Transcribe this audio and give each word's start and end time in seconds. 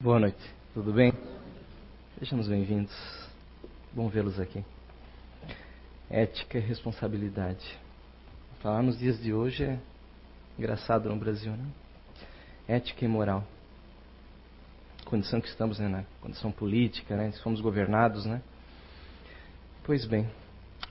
Boa 0.00 0.20
noite, 0.20 0.38
tudo 0.72 0.92
bem? 0.92 1.12
Sejam 2.20 2.40
bem-vindos. 2.40 2.94
Bom 3.92 4.08
vê-los 4.08 4.38
aqui. 4.38 4.64
Ética 6.08 6.56
e 6.56 6.60
responsabilidade. 6.60 7.76
Falar 8.60 8.80
nos 8.80 8.96
dias 8.96 9.20
de 9.20 9.34
hoje 9.34 9.64
é 9.64 9.76
engraçado 10.56 11.08
no 11.08 11.16
Brasil, 11.16 11.50
né? 11.50 11.66
Ética 12.68 13.04
e 13.04 13.08
moral. 13.08 13.42
Condição 15.04 15.40
que 15.40 15.48
estamos, 15.48 15.80
né? 15.80 15.88
Na 15.88 16.04
condição 16.20 16.52
política, 16.52 17.16
né? 17.16 17.32
Somos 17.42 17.60
governados, 17.60 18.24
né? 18.24 18.40
Pois 19.82 20.06
bem, 20.06 20.30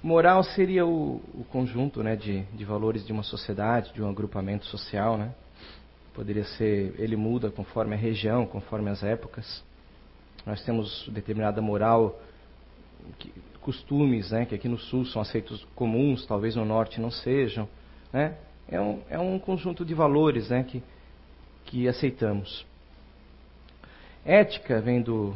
moral 0.03 0.43
seria 0.43 0.85
o, 0.85 1.21
o 1.33 1.45
conjunto, 1.49 2.03
né? 2.03 2.17
De, 2.17 2.41
de 2.41 2.65
valores 2.65 3.05
de 3.05 3.13
uma 3.13 3.23
sociedade, 3.23 3.93
de 3.93 4.03
um 4.03 4.09
agrupamento 4.09 4.65
social, 4.65 5.17
né? 5.17 5.33
Poderia 6.17 6.45
ser, 6.45 6.95
ele 6.97 7.15
muda 7.15 7.51
conforme 7.51 7.93
a 7.93 7.97
região, 7.97 8.47
conforme 8.47 8.89
as 8.89 9.03
épocas. 9.03 9.63
Nós 10.47 10.63
temos 10.65 11.07
determinada 11.09 11.61
moral, 11.61 12.19
que, 13.19 13.31
costumes, 13.61 14.31
né, 14.31 14.43
que 14.43 14.55
aqui 14.55 14.67
no 14.67 14.79
sul 14.79 15.05
são 15.05 15.21
aceitos 15.21 15.63
comuns, 15.75 16.25
talvez 16.25 16.55
no 16.55 16.65
norte 16.65 16.99
não 16.99 17.11
sejam. 17.11 17.69
Né? 18.11 18.35
É, 18.67 18.81
um, 18.81 18.99
é 19.11 19.19
um 19.19 19.37
conjunto 19.37 19.85
de 19.85 19.93
valores 19.93 20.49
né, 20.49 20.63
que, 20.63 20.81
que 21.65 21.87
aceitamos. 21.87 22.65
Ética 24.25 24.81
vem 24.81 25.03
do, 25.03 25.35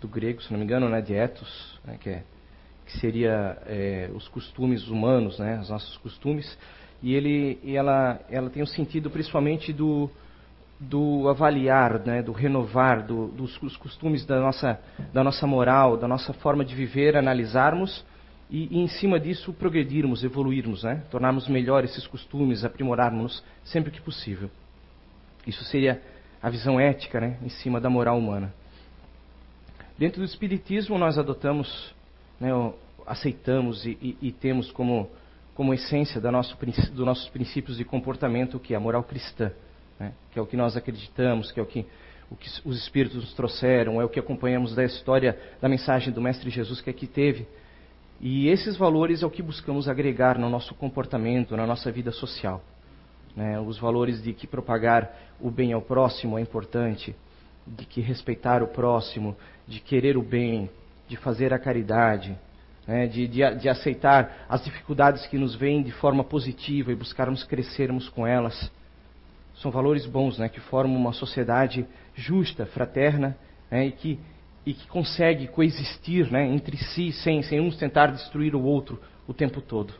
do 0.00 0.08
grego, 0.08 0.42
se 0.42 0.50
não 0.50 0.58
me 0.58 0.64
engano, 0.64 0.88
né, 0.88 1.00
de 1.00 1.14
ethos, 1.14 1.78
né, 1.84 1.96
que, 1.96 2.10
é, 2.10 2.24
que 2.86 2.98
seria 2.98 3.56
é, 3.66 4.10
os 4.12 4.26
costumes 4.26 4.88
humanos, 4.88 5.38
né, 5.38 5.60
os 5.60 5.70
nossos 5.70 5.96
costumes 5.98 6.58
e 7.02 7.14
ele, 7.14 7.58
e 7.62 7.76
ela, 7.76 8.20
ela 8.28 8.50
tem 8.50 8.62
o 8.62 8.64
um 8.64 8.68
sentido 8.68 9.10
principalmente 9.10 9.72
do, 9.72 10.10
do 10.80 11.28
avaliar, 11.28 12.00
né, 12.00 12.22
do 12.22 12.32
renovar, 12.32 13.06
do, 13.06 13.28
dos, 13.28 13.58
dos, 13.58 13.76
costumes 13.76 14.24
da 14.24 14.40
nossa, 14.40 14.80
da 15.12 15.22
nossa 15.22 15.46
moral, 15.46 15.96
da 15.96 16.08
nossa 16.08 16.32
forma 16.32 16.64
de 16.64 16.74
viver, 16.74 17.16
analisarmos 17.16 18.04
e, 18.50 18.76
e 18.76 18.78
em 18.78 18.88
cima 18.88 19.20
disso 19.20 19.52
progredirmos, 19.52 20.24
evoluirmos, 20.24 20.82
né, 20.82 21.02
tornarmos 21.10 21.48
melhor 21.48 21.84
esses 21.84 22.06
costumes, 22.06 22.64
aprimorarmos 22.64 23.42
sempre 23.64 23.90
que 23.90 24.00
possível. 24.00 24.50
Isso 25.46 25.64
seria 25.64 26.02
a 26.42 26.50
visão 26.50 26.78
ética 26.78 27.20
né, 27.20 27.38
em 27.42 27.48
cima 27.48 27.80
da 27.80 27.88
moral 27.88 28.18
humana. 28.18 28.52
Dentro 29.96 30.20
do 30.20 30.24
Espiritismo, 30.24 30.96
nós 30.98 31.18
adotamos, 31.18 31.94
né, 32.40 32.50
aceitamos 33.06 33.84
e, 33.84 33.98
e, 34.00 34.18
e 34.28 34.32
temos 34.32 34.70
como 34.70 35.10
como 35.58 35.74
essência 35.74 36.20
nosso, 36.30 36.56
dos 36.92 37.04
nossos 37.04 37.28
princípios 37.30 37.78
de 37.78 37.84
comportamento, 37.84 38.60
que 38.60 38.74
é 38.74 38.76
a 38.76 38.80
moral 38.80 39.02
cristã, 39.02 39.50
né? 39.98 40.12
que 40.30 40.38
é 40.38 40.42
o 40.42 40.46
que 40.46 40.56
nós 40.56 40.76
acreditamos, 40.76 41.50
que 41.50 41.58
é 41.58 41.62
o 41.64 41.66
que, 41.66 41.84
o 42.30 42.36
que 42.36 42.48
os 42.64 42.80
Espíritos 42.80 43.16
nos 43.16 43.34
trouxeram, 43.34 44.00
é 44.00 44.04
o 44.04 44.08
que 44.08 44.20
acompanhamos 44.20 44.72
da 44.76 44.84
história, 44.84 45.36
da 45.60 45.68
mensagem 45.68 46.12
do 46.12 46.20
Mestre 46.20 46.48
Jesus 46.48 46.80
que 46.80 46.88
aqui 46.88 47.08
teve. 47.08 47.44
E 48.20 48.46
esses 48.46 48.76
valores 48.76 49.24
é 49.24 49.26
o 49.26 49.30
que 49.30 49.42
buscamos 49.42 49.88
agregar 49.88 50.38
no 50.38 50.48
nosso 50.48 50.76
comportamento, 50.76 51.56
na 51.56 51.66
nossa 51.66 51.90
vida 51.90 52.12
social. 52.12 52.62
Né? 53.34 53.58
Os 53.58 53.80
valores 53.80 54.22
de 54.22 54.32
que 54.34 54.46
propagar 54.46 55.12
o 55.40 55.50
bem 55.50 55.72
ao 55.72 55.82
próximo 55.82 56.38
é 56.38 56.40
importante, 56.40 57.16
de 57.66 57.84
que 57.84 58.00
respeitar 58.00 58.62
o 58.62 58.68
próximo, 58.68 59.36
de 59.66 59.80
querer 59.80 60.16
o 60.16 60.22
bem, 60.22 60.70
de 61.08 61.16
fazer 61.16 61.52
a 61.52 61.58
caridade, 61.58 62.38
né, 62.88 63.06
de, 63.06 63.28
de, 63.28 63.54
de, 63.56 63.68
aceitar 63.68 64.46
as 64.48 64.64
dificuldades 64.64 65.26
que 65.26 65.36
nos 65.36 65.54
vêm 65.54 65.82
de 65.82 65.92
forma 65.92 66.24
positiva 66.24 66.90
e 66.90 66.94
buscarmos 66.94 67.44
crescermos 67.44 68.08
com 68.08 68.26
elas. 68.26 68.72
São 69.56 69.70
valores 69.70 70.06
bons 70.06 70.38
né, 70.38 70.48
que 70.48 70.58
formam 70.58 70.96
uma 70.96 71.12
sociedade 71.12 71.86
justa, 72.14 72.64
fraterna 72.64 73.36
né, 73.70 73.88
e, 73.88 73.92
que, 73.92 74.18
e 74.64 74.72
que 74.72 74.88
consegue 74.88 75.48
coexistir 75.48 76.32
né, 76.32 76.46
entre 76.46 76.78
si 76.78 77.12
sem, 77.12 77.42
sem 77.42 77.60
uns 77.60 77.76
tentar 77.76 78.06
destruir 78.06 78.54
o 78.54 78.62
outro 78.62 78.98
o 79.26 79.34
tempo 79.34 79.60
todo. 79.60 79.92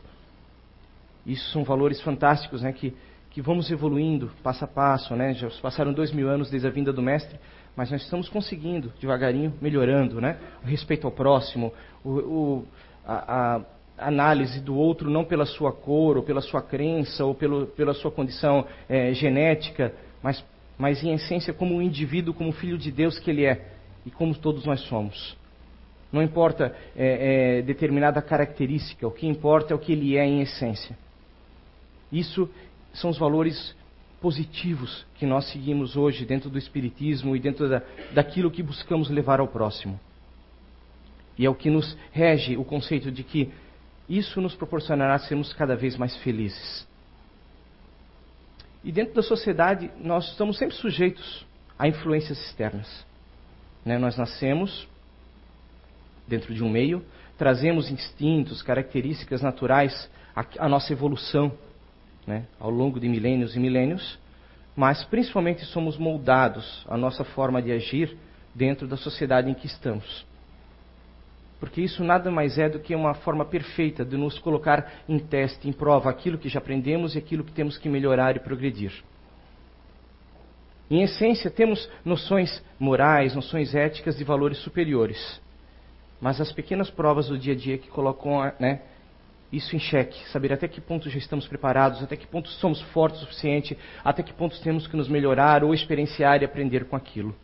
Isso 1.23 1.51
são 1.51 1.63
valores 1.63 2.01
fantásticos 2.01 2.63
né, 2.63 2.73
que, 2.73 2.95
que 3.29 3.39
vamos 3.39 3.69
evoluindo 3.69 4.31
passo 4.41 4.65
a 4.65 4.67
passo. 4.67 5.15
Né? 5.15 5.35
Já 5.35 5.47
passaram 5.61 5.93
dois 5.93 6.11
mil 6.11 6.27
anos 6.27 6.49
desde 6.49 6.67
a 6.67 6.71
vinda 6.71 6.91
do 6.91 7.03
Mestre, 7.03 7.37
mas 7.79 7.89
nós 7.89 8.01
estamos 8.01 8.27
conseguindo, 8.27 8.91
devagarinho, 8.99 9.53
melhorando. 9.61 10.19
Né? 10.19 10.37
O 10.61 10.67
respeito 10.67 11.07
ao 11.07 11.13
próximo, 11.13 11.71
o, 12.03 12.09
o, 12.09 12.65
a, 13.07 13.55
a, 13.55 14.05
análise 14.05 14.59
do 14.59 14.75
outro 14.75 15.09
não 15.09 15.23
pela 15.23 15.45
sua 15.45 15.71
cor, 15.71 16.17
ou 16.17 16.23
pela 16.23 16.41
sua 16.41 16.61
crença, 16.61 17.23
ou 17.23 17.33
pelo, 17.33 17.67
pela 17.67 17.93
sua 17.93 18.11
condição 18.11 18.65
é, 18.89 19.13
genética, 19.13 19.93
mas, 20.21 20.43
mas 20.77 21.01
em 21.01 21.13
essência 21.13 21.53
como 21.53 21.73
um 21.73 21.81
indivíduo, 21.81 22.33
como 22.33 22.51
filho 22.51 22.77
de 22.77 22.91
Deus 22.91 23.17
que 23.17 23.31
ele 23.31 23.45
é, 23.45 23.71
e 24.05 24.11
como 24.11 24.35
todos 24.35 24.65
nós 24.65 24.81
somos. 24.81 25.37
Não 26.11 26.21
importa 26.21 26.75
é, 26.97 27.59
é, 27.59 27.61
determinada 27.61 28.21
característica, 28.21 29.07
o 29.07 29.11
que 29.11 29.25
importa 29.25 29.71
é 29.71 29.75
o 29.75 29.79
que 29.79 29.93
ele 29.93 30.17
é 30.17 30.25
em 30.25 30.41
essência. 30.41 30.97
Isso 32.11 32.49
são 32.91 33.09
os 33.09 33.17
valores 33.17 33.73
positivos 34.21 35.05
que 35.15 35.25
nós 35.25 35.45
seguimos 35.51 35.95
hoje 35.95 36.25
dentro 36.25 36.49
do 36.49 36.57
Espiritismo 36.57 37.35
e 37.35 37.39
dentro 37.39 37.69
da, 37.69 37.81
daquilo 38.13 38.51
que 38.51 38.61
buscamos 38.61 39.09
levar 39.09 39.39
ao 39.39 39.47
próximo. 39.47 39.99
E 41.37 41.45
é 41.45 41.49
o 41.49 41.55
que 41.55 41.69
nos 41.69 41.97
rege 42.11 42.57
o 42.57 42.65
conceito 42.65 43.11
de 43.11 43.23
que 43.23 43.51
isso 44.09 44.41
nos 44.41 44.55
proporcionará 44.55 45.17
sermos 45.19 45.53
cada 45.53 45.75
vez 45.75 45.95
mais 45.95 46.15
felizes. 46.17 46.87
E 48.83 48.91
dentro 48.91 49.13
da 49.13 49.21
sociedade, 49.21 49.91
nós 50.01 50.27
estamos 50.29 50.57
sempre 50.57 50.75
sujeitos 50.75 51.45
a 51.77 51.87
influências 51.87 52.39
externas. 52.45 53.05
Né? 53.85 53.97
Nós 53.97 54.17
nascemos 54.17 54.87
dentro 56.27 56.53
de 56.53 56.63
um 56.63 56.69
meio, 56.69 57.03
trazemos 57.37 57.89
instintos, 57.89 58.61
características 58.61 59.41
naturais 59.41 60.09
à, 60.35 60.45
à 60.65 60.69
nossa 60.69 60.91
evolução 60.91 61.51
né? 62.25 62.45
ao 62.59 62.69
longo 62.69 62.99
de 62.99 63.07
milênios 63.07 63.55
e 63.55 63.59
milênios, 63.59 64.19
mas 64.75 65.03
principalmente 65.05 65.65
somos 65.65 65.97
moldados 65.97 66.85
a 66.87 66.97
nossa 66.97 67.23
forma 67.23 67.61
de 67.61 67.71
agir 67.71 68.17
dentro 68.53 68.87
da 68.87 68.97
sociedade 68.97 69.49
em 69.49 69.53
que 69.53 69.67
estamos. 69.67 70.25
Porque 71.59 71.81
isso 71.81 72.03
nada 72.03 72.31
mais 72.31 72.57
é 72.57 72.69
do 72.69 72.79
que 72.79 72.95
uma 72.95 73.13
forma 73.13 73.43
perfeita 73.43 74.05
de 74.05 74.15
nos 74.15 74.39
colocar 74.39 75.03
em 75.09 75.19
teste, 75.19 75.67
em 75.67 75.73
prova, 75.73 76.09
aquilo 76.09 76.37
que 76.37 76.47
já 76.47 76.59
aprendemos 76.59 77.15
e 77.15 77.17
aquilo 77.17 77.43
que 77.43 77.51
temos 77.51 77.77
que 77.77 77.89
melhorar 77.89 78.35
e 78.35 78.39
progredir. 78.39 78.93
Em 80.89 81.03
essência, 81.03 81.51
temos 81.51 81.89
noções 82.03 82.63
morais, 82.79 83.35
noções 83.35 83.75
éticas 83.75 84.17
de 84.17 84.23
valores 84.23 84.57
superiores. 84.59 85.39
Mas 86.19 86.41
as 86.41 86.51
pequenas 86.51 86.89
provas 86.89 87.27
do 87.27 87.37
dia 87.37 87.53
a 87.53 87.55
dia 87.55 87.77
que 87.77 87.89
colocam 87.89 88.51
né, 88.59 88.81
isso 89.51 89.75
em 89.75 89.79
xeque, 89.79 90.27
saber 90.29 90.53
até 90.53 90.67
que 90.67 90.79
ponto 90.79 91.09
já 91.09 91.17
estamos 91.17 91.47
preparados, 91.47 92.03
até 92.03 92.15
que 92.15 92.27
ponto 92.27 92.47
somos 92.49 92.81
fortes 92.93 93.21
o 93.21 93.25
suficiente, 93.25 93.77
até 94.03 94.21
que 94.21 94.33
ponto 94.33 94.59
temos 94.61 94.85
que 94.85 94.95
nos 94.95 95.07
melhorar 95.07 95.63
ou 95.63 95.73
experienciar 95.73 96.41
e 96.41 96.45
aprender 96.45 96.85
com 96.85 96.95
aquilo. 96.95 97.35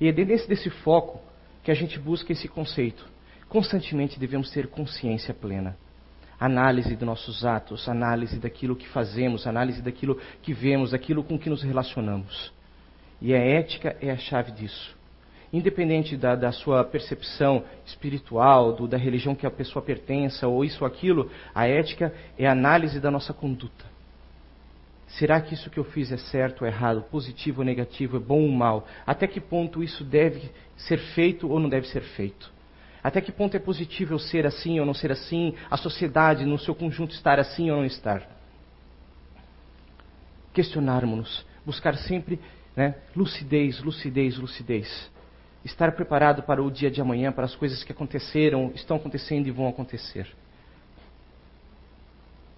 E 0.00 0.08
é 0.08 0.12
dentro 0.12 0.48
desse 0.48 0.70
foco 0.70 1.20
que 1.62 1.70
a 1.70 1.74
gente 1.74 1.98
busca 1.98 2.32
esse 2.32 2.48
conceito. 2.48 3.06
Constantemente 3.48 4.18
devemos 4.18 4.50
ter 4.50 4.68
consciência 4.68 5.34
plena. 5.34 5.76
Análise 6.38 6.94
dos 6.96 7.06
nossos 7.06 7.44
atos, 7.44 7.88
análise 7.88 8.38
daquilo 8.38 8.76
que 8.76 8.88
fazemos, 8.88 9.46
análise 9.46 9.80
daquilo 9.80 10.20
que 10.42 10.52
vemos, 10.52 10.90
daquilo 10.90 11.24
com 11.24 11.38
que 11.38 11.48
nos 11.48 11.62
relacionamos. 11.62 12.52
E 13.20 13.34
a 13.34 13.38
ética 13.38 13.96
é 14.00 14.10
a 14.10 14.16
chave 14.16 14.52
disso. 14.52 14.95
Independente 15.52 16.16
da, 16.16 16.34
da 16.34 16.52
sua 16.52 16.82
percepção 16.84 17.64
espiritual, 17.84 18.72
do, 18.72 18.88
da 18.88 18.96
religião 18.96 19.34
que 19.34 19.46
a 19.46 19.50
pessoa 19.50 19.82
pertença, 19.84 20.48
ou 20.48 20.64
isso 20.64 20.82
ou 20.82 20.86
aquilo, 20.86 21.30
a 21.54 21.66
ética 21.66 22.12
é 22.36 22.46
a 22.46 22.52
análise 22.52 23.00
da 23.00 23.10
nossa 23.10 23.32
conduta. 23.32 23.84
Será 25.06 25.40
que 25.40 25.54
isso 25.54 25.70
que 25.70 25.78
eu 25.78 25.84
fiz 25.84 26.10
é 26.10 26.16
certo 26.16 26.62
ou 26.62 26.66
errado, 26.66 27.02
positivo 27.10 27.60
ou 27.60 27.64
negativo, 27.64 28.16
é 28.16 28.20
bom 28.20 28.42
ou 28.42 28.50
mal? 28.50 28.86
Até 29.06 29.26
que 29.26 29.40
ponto 29.40 29.82
isso 29.82 30.04
deve 30.04 30.50
ser 30.76 30.98
feito 30.98 31.48
ou 31.48 31.60
não 31.60 31.68
deve 31.68 31.86
ser 31.86 32.02
feito? 32.02 32.52
Até 33.02 33.20
que 33.20 33.30
ponto 33.30 33.56
é 33.56 33.60
positivo 33.60 34.18
ser 34.18 34.44
assim 34.46 34.80
ou 34.80 34.84
não 34.84 34.92
ser 34.92 35.12
assim? 35.12 35.54
A 35.70 35.76
sociedade, 35.76 36.44
no 36.44 36.58
seu 36.58 36.74
conjunto, 36.74 37.14
estar 37.14 37.38
assim 37.38 37.70
ou 37.70 37.76
não 37.76 37.84
estar? 37.84 38.28
Questionarmos-nos, 40.52 41.46
buscar 41.64 41.94
sempre 41.96 42.40
né, 42.74 42.96
lucidez, 43.14 43.80
lucidez, 43.80 44.36
lucidez. 44.36 45.10
Estar 45.66 45.90
preparado 45.92 46.44
para 46.44 46.62
o 46.62 46.70
dia 46.70 46.88
de 46.88 47.00
amanhã, 47.00 47.32
para 47.32 47.44
as 47.44 47.56
coisas 47.56 47.82
que 47.82 47.90
aconteceram, 47.90 48.70
estão 48.72 48.96
acontecendo 48.96 49.48
e 49.48 49.50
vão 49.50 49.66
acontecer. 49.66 50.32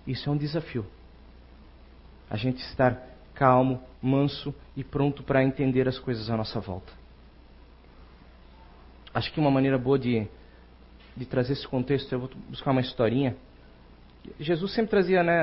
Isso 0.06 0.28
é 0.28 0.32
um 0.32 0.36
desafio 0.36 0.84
a 2.30 2.36
gente 2.36 2.60
estar 2.60 3.02
calmo, 3.34 3.80
manso 4.02 4.54
e 4.76 4.84
pronto 4.84 5.22
para 5.22 5.42
entender 5.42 5.88
as 5.88 5.98
coisas 5.98 6.28
à 6.28 6.36
nossa 6.36 6.60
volta. 6.60 6.92
Acho 9.14 9.32
que 9.32 9.40
uma 9.40 9.50
maneira 9.50 9.78
boa 9.78 9.98
de, 9.98 10.28
de 11.16 11.24
trazer 11.24 11.54
esse 11.54 11.66
contexto, 11.66 12.12
eu 12.12 12.20
vou 12.20 12.30
buscar 12.50 12.72
uma 12.72 12.82
historinha 12.82 13.34
Jesus 14.38 14.72
sempre 14.72 14.90
trazia 14.90 15.22
né, 15.22 15.38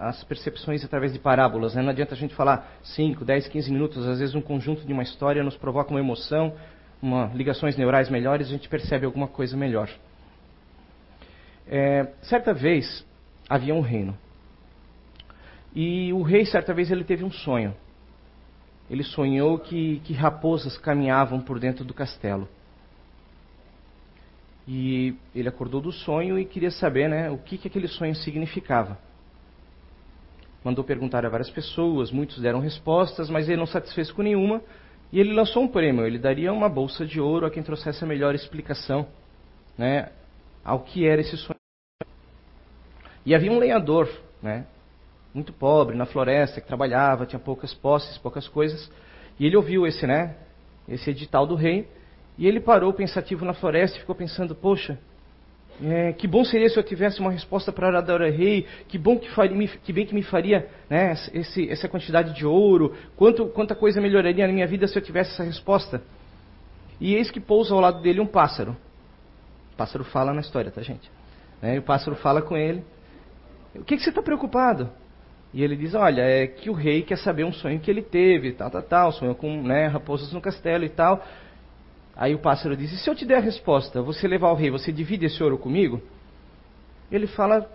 as 0.00 0.22
percepções 0.24 0.84
através 0.84 1.12
de 1.12 1.18
parábolas. 1.18 1.74
Né? 1.74 1.82
Não 1.82 1.90
adianta 1.90 2.14
a 2.14 2.16
gente 2.16 2.34
falar 2.34 2.78
5, 2.82 3.24
10, 3.24 3.48
15 3.48 3.72
minutos. 3.72 4.06
Às 4.06 4.18
vezes 4.18 4.34
um 4.34 4.40
conjunto 4.40 4.84
de 4.84 4.92
uma 4.92 5.02
história 5.02 5.42
nos 5.42 5.56
provoca 5.56 5.90
uma 5.90 6.00
emoção, 6.00 6.54
uma, 7.00 7.26
ligações 7.34 7.76
neurais 7.76 8.08
melhores, 8.08 8.48
a 8.48 8.50
gente 8.50 8.68
percebe 8.68 9.06
alguma 9.06 9.28
coisa 9.28 9.56
melhor. 9.56 9.88
É, 11.66 12.08
certa 12.22 12.52
vez 12.52 13.04
havia 13.48 13.74
um 13.74 13.80
reino. 13.80 14.16
E 15.74 16.12
o 16.12 16.22
rei, 16.22 16.44
certa 16.46 16.72
vez, 16.72 16.90
ele 16.90 17.04
teve 17.04 17.24
um 17.24 17.30
sonho. 17.30 17.74
Ele 18.90 19.04
sonhou 19.04 19.58
que, 19.58 20.00
que 20.00 20.14
raposas 20.14 20.78
caminhavam 20.78 21.40
por 21.40 21.58
dentro 21.58 21.84
do 21.84 21.92
castelo. 21.92 22.48
E 24.66 25.14
ele 25.34 25.48
acordou 25.48 25.80
do 25.80 25.92
sonho 25.92 26.38
e 26.38 26.44
queria 26.44 26.70
saber 26.70 27.08
né, 27.08 27.30
o 27.30 27.38
que, 27.38 27.56
que 27.56 27.68
aquele 27.68 27.88
sonho 27.88 28.14
significava. 28.14 28.98
Mandou 30.64 30.84
perguntar 30.84 31.24
a 31.24 31.28
várias 31.28 31.50
pessoas, 31.50 32.10
muitos 32.10 32.40
deram 32.40 32.60
respostas, 32.60 33.30
mas 33.30 33.48
ele 33.48 33.58
não 33.58 33.66
satisfez 33.66 34.10
com 34.10 34.22
nenhuma. 34.22 34.60
E 35.12 35.18
ele 35.18 35.32
lançou 35.32 35.62
um 35.62 35.68
prêmio, 35.68 36.06
ele 36.06 36.18
daria 36.18 36.52
uma 36.52 36.68
bolsa 36.68 37.06
de 37.06 37.20
ouro 37.20 37.46
a 37.46 37.50
quem 37.50 37.62
trouxesse 37.62 38.04
a 38.04 38.06
melhor 38.06 38.34
explicação 38.34 39.06
né, 39.78 40.10
ao 40.64 40.80
que 40.80 41.06
era 41.06 41.20
esse 41.20 41.36
sonho. 41.36 41.56
E 43.24 43.34
havia 43.34 43.52
um 43.52 43.58
lenhador, 43.58 44.08
né, 44.42 44.66
muito 45.32 45.52
pobre, 45.52 45.96
na 45.96 46.04
floresta, 46.04 46.60
que 46.60 46.66
trabalhava, 46.66 47.24
tinha 47.24 47.38
poucas 47.38 47.72
posses, 47.72 48.18
poucas 48.18 48.48
coisas. 48.48 48.90
E 49.38 49.46
ele 49.46 49.56
ouviu 49.56 49.86
esse, 49.86 50.06
né, 50.06 50.36
esse 50.88 51.10
edital 51.10 51.46
do 51.46 51.54
rei 51.54 51.88
e 52.36 52.46
ele 52.46 52.60
parou 52.60 52.92
pensativo 52.92 53.44
na 53.44 53.54
floresta 53.54 53.96
e 53.96 54.00
ficou 54.00 54.14
pensando: 54.14 54.54
poxa, 54.54 54.98
é, 55.82 56.12
que 56.12 56.26
bom 56.26 56.44
seria 56.44 56.68
se 56.68 56.76
eu 56.76 56.82
tivesse 56.82 57.20
uma 57.20 57.30
resposta 57.30 57.70
para 57.72 57.86
Aradora 57.86 58.30
Rei, 58.30 58.66
que 58.88 58.98
bom 58.98 59.18
que, 59.18 59.30
faria, 59.30 59.68
que 59.68 59.92
bem 59.92 60.04
que 60.04 60.14
me 60.14 60.22
faria 60.22 60.68
né, 60.90 61.12
esse, 61.32 61.70
essa 61.70 61.88
quantidade 61.88 62.34
de 62.34 62.44
ouro, 62.44 62.96
quanto, 63.16 63.46
quanta 63.48 63.74
coisa 63.74 64.00
melhoraria 64.00 64.46
na 64.46 64.52
minha 64.52 64.66
vida 64.66 64.86
se 64.88 64.98
eu 64.98 65.02
tivesse 65.02 65.32
essa 65.32 65.44
resposta. 65.44 66.02
E 67.00 67.14
eis 67.14 67.30
que 67.30 67.40
pousa 67.40 67.74
ao 67.74 67.80
lado 67.80 68.02
dele 68.02 68.20
um 68.20 68.26
pássaro. 68.26 68.76
O 69.72 69.76
pássaro 69.76 70.02
fala 70.04 70.32
na 70.32 70.40
história, 70.40 70.70
tá, 70.70 70.82
gente? 70.82 71.08
É, 71.62 71.76
e 71.76 71.78
o 71.78 71.82
pássaro 71.82 72.16
fala 72.16 72.42
com 72.42 72.56
ele: 72.56 72.82
O 73.74 73.84
que, 73.84 73.96
que 73.96 74.02
você 74.02 74.10
está 74.10 74.20
preocupado? 74.20 74.90
E 75.54 75.62
ele 75.62 75.76
diz: 75.76 75.94
Olha, 75.94 76.22
é 76.22 76.46
que 76.46 76.68
o 76.68 76.72
rei 76.72 77.02
quer 77.02 77.18
saber 77.18 77.44
um 77.44 77.52
sonho 77.52 77.78
que 77.78 77.90
ele 77.90 78.02
teve, 78.02 78.52
tal, 78.52 78.70
tal, 78.70 78.82
tal, 78.82 79.12
sonhou 79.12 79.34
com 79.34 79.62
né, 79.62 79.86
raposas 79.86 80.32
no 80.32 80.40
castelo 80.40 80.84
e 80.84 80.88
tal. 80.88 81.24
Aí 82.18 82.34
o 82.34 82.38
pássaro 82.40 82.76
diz: 82.76 82.92
E 82.92 82.98
se 82.98 83.08
eu 83.08 83.14
te 83.14 83.24
der 83.24 83.36
a 83.36 83.40
resposta, 83.40 84.02
você 84.02 84.26
levar 84.26 84.48
ao 84.48 84.56
rei, 84.56 84.70
você 84.70 84.90
divide 84.90 85.26
esse 85.26 85.40
ouro 85.40 85.56
comigo? 85.56 86.02
Ele 87.12 87.28
fala: 87.28 87.70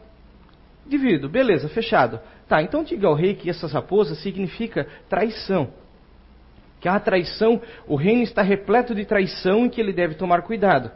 Divido, 0.86 1.30
beleza, 1.30 1.69
fechado. 1.69 2.19
Tá, 2.48 2.62
então 2.62 2.84
diga 2.84 3.07
ao 3.07 3.13
rei 3.13 3.36
que 3.36 3.50
essas 3.50 3.72
raposas 3.72 4.22
significa 4.22 4.86
traição. 5.07 5.69
Que 6.81 6.90
a 6.90 7.00
traição, 7.00 7.62
o 7.88 7.95
reino 7.95 8.24
está 8.24 8.42
repleto 8.42 8.94
de 8.94 9.06
traição 9.06 9.66
e 9.66 9.69
que 9.69 9.80
ele 9.80 9.94
deve 9.94 10.16
tomar 10.16 10.42
cuidado. 10.42 10.92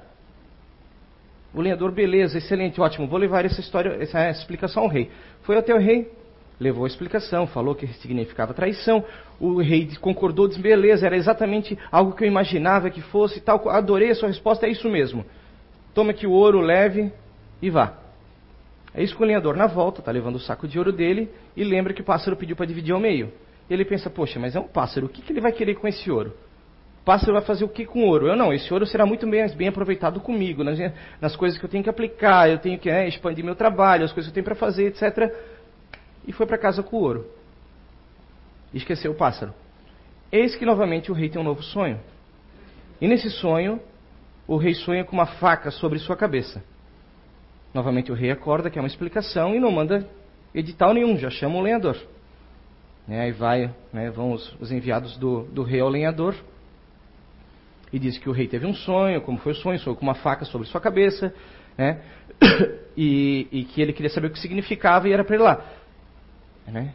O 1.54 1.62
lenhador, 1.62 1.94
beleza, 1.94 2.38
excelente, 2.38 2.82
ótimo, 2.82 3.08
vou 3.08 3.18
levar 3.18 3.46
essa 3.46 3.62
história, 3.62 3.98
essa 4.02 4.30
explicação 4.30 4.84
ao 4.84 4.90
rei. 4.90 5.10
Foi 5.44 5.58
até 5.58 5.74
o 5.74 5.80
rei, 5.80 6.12
levou 6.60 6.86
a 6.86 6.88
explicação, 6.88 7.46
falou 7.48 7.76
que 7.76 7.88
significava 7.88 8.54
traição. 8.54 9.04
O 9.40 9.62
rei 9.62 9.90
concordou, 10.02 10.48
disse: 10.48 10.62
beleza, 10.62 11.06
era 11.06 11.16
exatamente 11.16 11.78
algo 11.92 12.14
que 12.14 12.24
eu 12.24 12.28
imaginava 12.28 12.90
que 12.90 13.02
fosse 13.02 13.40
tal. 13.40 13.70
Adorei 13.70 14.10
a 14.10 14.16
sua 14.16 14.28
resposta, 14.28 14.66
é 14.66 14.70
isso 14.70 14.90
mesmo. 14.90 15.26
Toma 15.94 16.12
aqui 16.12 16.28
o 16.28 16.32
ouro, 16.32 16.60
leve 16.60 17.12
e 17.62 17.70
vá. 17.70 17.94
É 18.94 19.04
isso 19.04 19.16
que 19.16 19.22
o 19.22 19.26
lenhador, 19.26 19.56
na 19.56 19.68
volta, 19.68 20.00
está 20.00 20.12
levando 20.12 20.36
o 20.36 20.40
saco 20.40 20.68
de 20.68 20.78
ouro 20.78 20.92
dele 20.92 21.30
e 21.56 21.64
lembra 21.64 21.94
que 21.94 22.02
o 22.02 22.06
pássaro 22.06 22.36
pediu 22.36 22.56
para 22.56 22.66
dividir 22.66 22.94
ao 22.94 23.00
meio. 23.00 23.32
Ele 23.70 23.86
pensa: 23.86 24.10
poxa, 24.10 24.40
mas 24.40 24.56
é 24.56 24.60
um 24.60 24.68
pássaro, 24.68 25.06
o 25.06 25.10
que, 25.10 25.22
que 25.22 25.32
ele 25.32 25.42
vai 25.42 25.52
querer 25.52 25.76
com 25.76 25.88
esse 25.88 26.10
ouro? 26.10 26.34
O 27.02 27.06
pássaro 27.08 27.34
vai 27.34 27.42
fazer 27.42 27.64
o 27.64 27.70
que 27.70 27.86
com 27.86 28.04
ouro? 28.04 28.28
Eu 28.28 28.36
não, 28.36 28.52
esse 28.52 28.74
ouro 28.74 28.86
será 28.86 29.06
muito 29.06 29.26
bem, 29.30 29.48
bem 29.56 29.70
aproveitado 29.70 30.20
comigo, 30.20 30.62
nas, 30.62 30.78
nas, 31.22 31.38
coisas 31.38 31.58
que 31.58 31.64
eu 31.64 31.70
tenho 31.70 31.82
que 31.82 31.90
aplicar, 31.90 32.50
eu 32.50 32.58
tenho 32.58 32.78
que 32.78 32.90
é, 32.90 33.08
expandir 33.08 33.46
meu 33.46 33.56
trabalho, 33.56 34.04
as 34.04 34.12
coisas 34.12 34.30
que 34.30 34.38
eu 34.38 34.44
tenho 34.44 34.44
para 34.44 34.56
fazer, 34.56 34.88
etc 34.88 35.32
e 36.28 36.34
foi 36.34 36.46
para 36.46 36.58
casa 36.58 36.84
com 36.84 36.98
o 36.98 37.02
ouro. 37.02 37.26
esqueceu 38.74 39.12
o 39.12 39.16
pássaro. 39.16 39.54
Eis 40.32 40.56
que 40.56 40.66
novamente 40.66 41.10
o 41.10 41.16
rei 41.16 41.30
tem 41.30 41.42
um 41.42 41.46
novo 41.46 41.64
sonho. 41.64 42.00
E 43.00 43.08
nesse 43.08 43.30
sonho, 43.32 43.80
o 44.46 44.58
rei 44.58 44.74
sonha 44.74 45.06
com 45.06 45.14
uma 45.14 45.26
faca 45.26 45.72
sobre 45.72 45.98
sua 46.00 46.18
cabeça. 46.18 46.62
Novamente 47.74 48.12
o 48.12 48.16
rei 48.16 48.32
acorda, 48.32 48.70
quer 48.70 48.80
uma 48.80 48.88
explicação 48.88 49.56
e 49.56 49.60
não 49.60 49.72
manda 49.72 50.08
edital 50.54 50.94
nenhum, 50.94 51.18
já 51.18 51.30
chama 51.30 51.58
o 51.58 51.62
lenhador. 51.62 51.98
Né, 53.08 53.22
aí 53.22 53.32
vai, 53.32 53.74
né, 53.94 54.10
vão 54.10 54.34
os, 54.34 54.54
os 54.60 54.72
enviados 54.72 55.16
do, 55.18 55.44
do, 55.44 55.64
rei 55.64 55.80
ao 55.80 55.88
lenhador 55.88 56.36
e 57.92 57.98
diz 57.98 58.18
que 58.18 58.28
o 58.28 58.34
rei 58.34 58.50
teve 58.50 58.66
um 58.66 58.74
sonho, 58.74 59.22
como 59.22 59.38
foi 59.38 59.54
o 59.54 59.56
sonho, 59.56 59.80
sonhou 59.80 59.96
com 59.96 60.04
uma 60.04 60.16
faca 60.16 60.44
sobre 60.44 60.68
sua 60.68 60.82
cabeça, 60.82 61.34
né, 61.78 62.02
e, 62.98 63.48
e 63.50 63.64
que 63.64 63.82
ele 63.82 63.94
queria 63.94 64.10
saber 64.10 64.28
o 64.28 64.32
que 64.32 64.40
significava 64.40 65.08
e 65.08 65.14
era 65.14 65.24
para 65.24 65.36
ele 65.36 65.44
lá. 65.44 65.64
Né? 66.68 66.94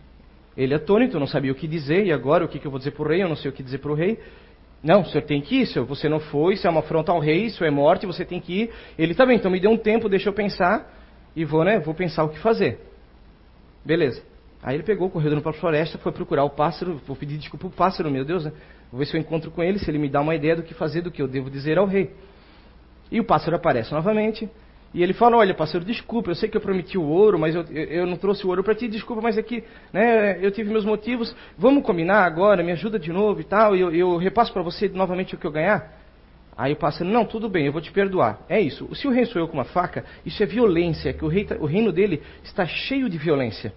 Ele 0.56 0.74
é 0.74 0.76
atônito, 0.76 1.18
não 1.18 1.26
sabia 1.26 1.50
o 1.50 1.54
que 1.54 1.66
dizer, 1.66 2.06
e 2.06 2.12
agora 2.12 2.44
o 2.44 2.48
que, 2.48 2.58
que 2.58 2.66
eu 2.66 2.70
vou 2.70 2.78
dizer 2.78 2.90
para 2.92 3.02
o 3.02 3.08
rei? 3.08 3.22
Eu 3.22 3.28
não 3.28 3.36
sei 3.36 3.50
o 3.50 3.54
que 3.54 3.62
dizer 3.62 3.78
para 3.78 3.90
o 3.90 3.94
rei. 3.94 4.18
Não, 4.82 5.00
o 5.02 5.06
senhor 5.06 5.22
tem 5.22 5.40
que 5.40 5.60
ir, 5.60 5.66
senhor, 5.66 5.86
você 5.86 6.08
não 6.08 6.18
foi, 6.18 6.54
isso 6.54 6.66
é 6.66 6.70
uma 6.70 6.80
afronta 6.80 7.12
ao 7.12 7.20
rei, 7.20 7.46
isso 7.46 7.64
é 7.64 7.70
morte, 7.70 8.04
você 8.04 8.24
tem 8.24 8.40
que 8.40 8.62
ir. 8.62 8.70
Ele 8.98 9.14
também, 9.14 9.36
tá 9.38 9.42
então 9.42 9.50
me 9.50 9.60
dê 9.60 9.68
um 9.68 9.76
tempo, 9.76 10.08
deixa 10.08 10.28
eu 10.28 10.32
pensar, 10.32 10.92
e 11.36 11.44
vou, 11.44 11.64
né, 11.64 11.78
vou 11.78 11.94
pensar 11.94 12.24
o 12.24 12.28
que 12.28 12.38
fazer. 12.40 12.80
Beleza. 13.84 14.22
Aí 14.62 14.76
ele 14.76 14.82
pegou, 14.82 15.08
correu 15.08 15.40
para 15.40 15.50
a 15.50 15.54
floresta, 15.54 15.98
foi 15.98 16.12
procurar 16.12 16.44
o 16.44 16.50
pássaro, 16.50 17.00
vou 17.06 17.16
pedir 17.16 17.38
desculpa 17.38 17.68
para 17.68 17.74
o 17.74 17.76
pássaro, 17.76 18.10
meu 18.10 18.24
Deus, 18.24 18.44
né? 18.44 18.52
Vou 18.90 18.98
ver 18.98 19.06
se 19.06 19.16
eu 19.16 19.20
encontro 19.20 19.50
com 19.50 19.62
ele, 19.62 19.78
se 19.78 19.90
ele 19.90 19.98
me 19.98 20.08
dá 20.08 20.20
uma 20.20 20.34
ideia 20.34 20.54
do 20.54 20.62
que 20.62 20.74
fazer, 20.74 21.00
do 21.00 21.10
que 21.10 21.20
eu 21.20 21.26
devo 21.26 21.50
dizer 21.50 21.78
ao 21.78 21.86
rei. 21.86 22.12
E 23.10 23.18
o 23.18 23.24
pássaro 23.24 23.56
aparece 23.56 23.92
novamente, 23.92 24.48
e 24.94 25.02
ele 25.02 25.12
fala: 25.12 25.36
Olha, 25.36 25.54
pastor, 25.54 25.82
desculpa, 25.82 26.30
eu 26.30 26.34
sei 26.34 26.48
que 26.48 26.56
eu 26.56 26.60
prometi 26.60 26.98
o 26.98 27.02
ouro, 27.02 27.38
mas 27.38 27.54
eu, 27.54 27.62
eu 27.64 28.06
não 28.06 28.16
trouxe 28.16 28.44
o 28.44 28.48
ouro 28.48 28.62
para 28.62 28.74
ti, 28.74 28.88
desculpa, 28.88 29.22
mas 29.22 29.38
é 29.38 29.44
né, 29.92 30.38
eu 30.44 30.50
tive 30.50 30.70
meus 30.70 30.84
motivos. 30.84 31.34
Vamos 31.56 31.82
combinar 31.84 32.24
agora, 32.24 32.62
me 32.62 32.72
ajuda 32.72 32.98
de 32.98 33.10
novo 33.12 33.40
e 33.40 33.44
tal, 33.44 33.74
e 33.74 33.80
eu, 33.80 33.90
eu 33.90 34.16
repasso 34.16 34.52
para 34.52 34.62
você 34.62 34.88
novamente 34.88 35.34
o 35.34 35.38
que 35.38 35.46
eu 35.46 35.50
ganhar? 35.50 35.98
Aí 36.56 36.74
o 36.74 36.76
pássaro: 36.76 37.08
Não, 37.08 37.24
tudo 37.24 37.48
bem, 37.48 37.66
eu 37.66 37.72
vou 37.72 37.80
te 37.80 37.90
perdoar. 37.90 38.40
É 38.48 38.60
isso. 38.60 38.94
Se 38.94 39.08
o 39.08 39.10
rei 39.10 39.24
sou 39.24 39.40
eu 39.40 39.48
com 39.48 39.54
uma 39.54 39.64
faca, 39.64 40.04
isso 40.26 40.42
é 40.42 40.46
violência, 40.46 41.12
que 41.14 41.24
o, 41.24 41.28
rei, 41.28 41.44
tá, 41.44 41.56
o 41.58 41.64
reino 41.64 41.90
dele 41.90 42.22
está 42.44 42.66
cheio 42.66 43.08
de 43.08 43.16
violência. 43.16 43.72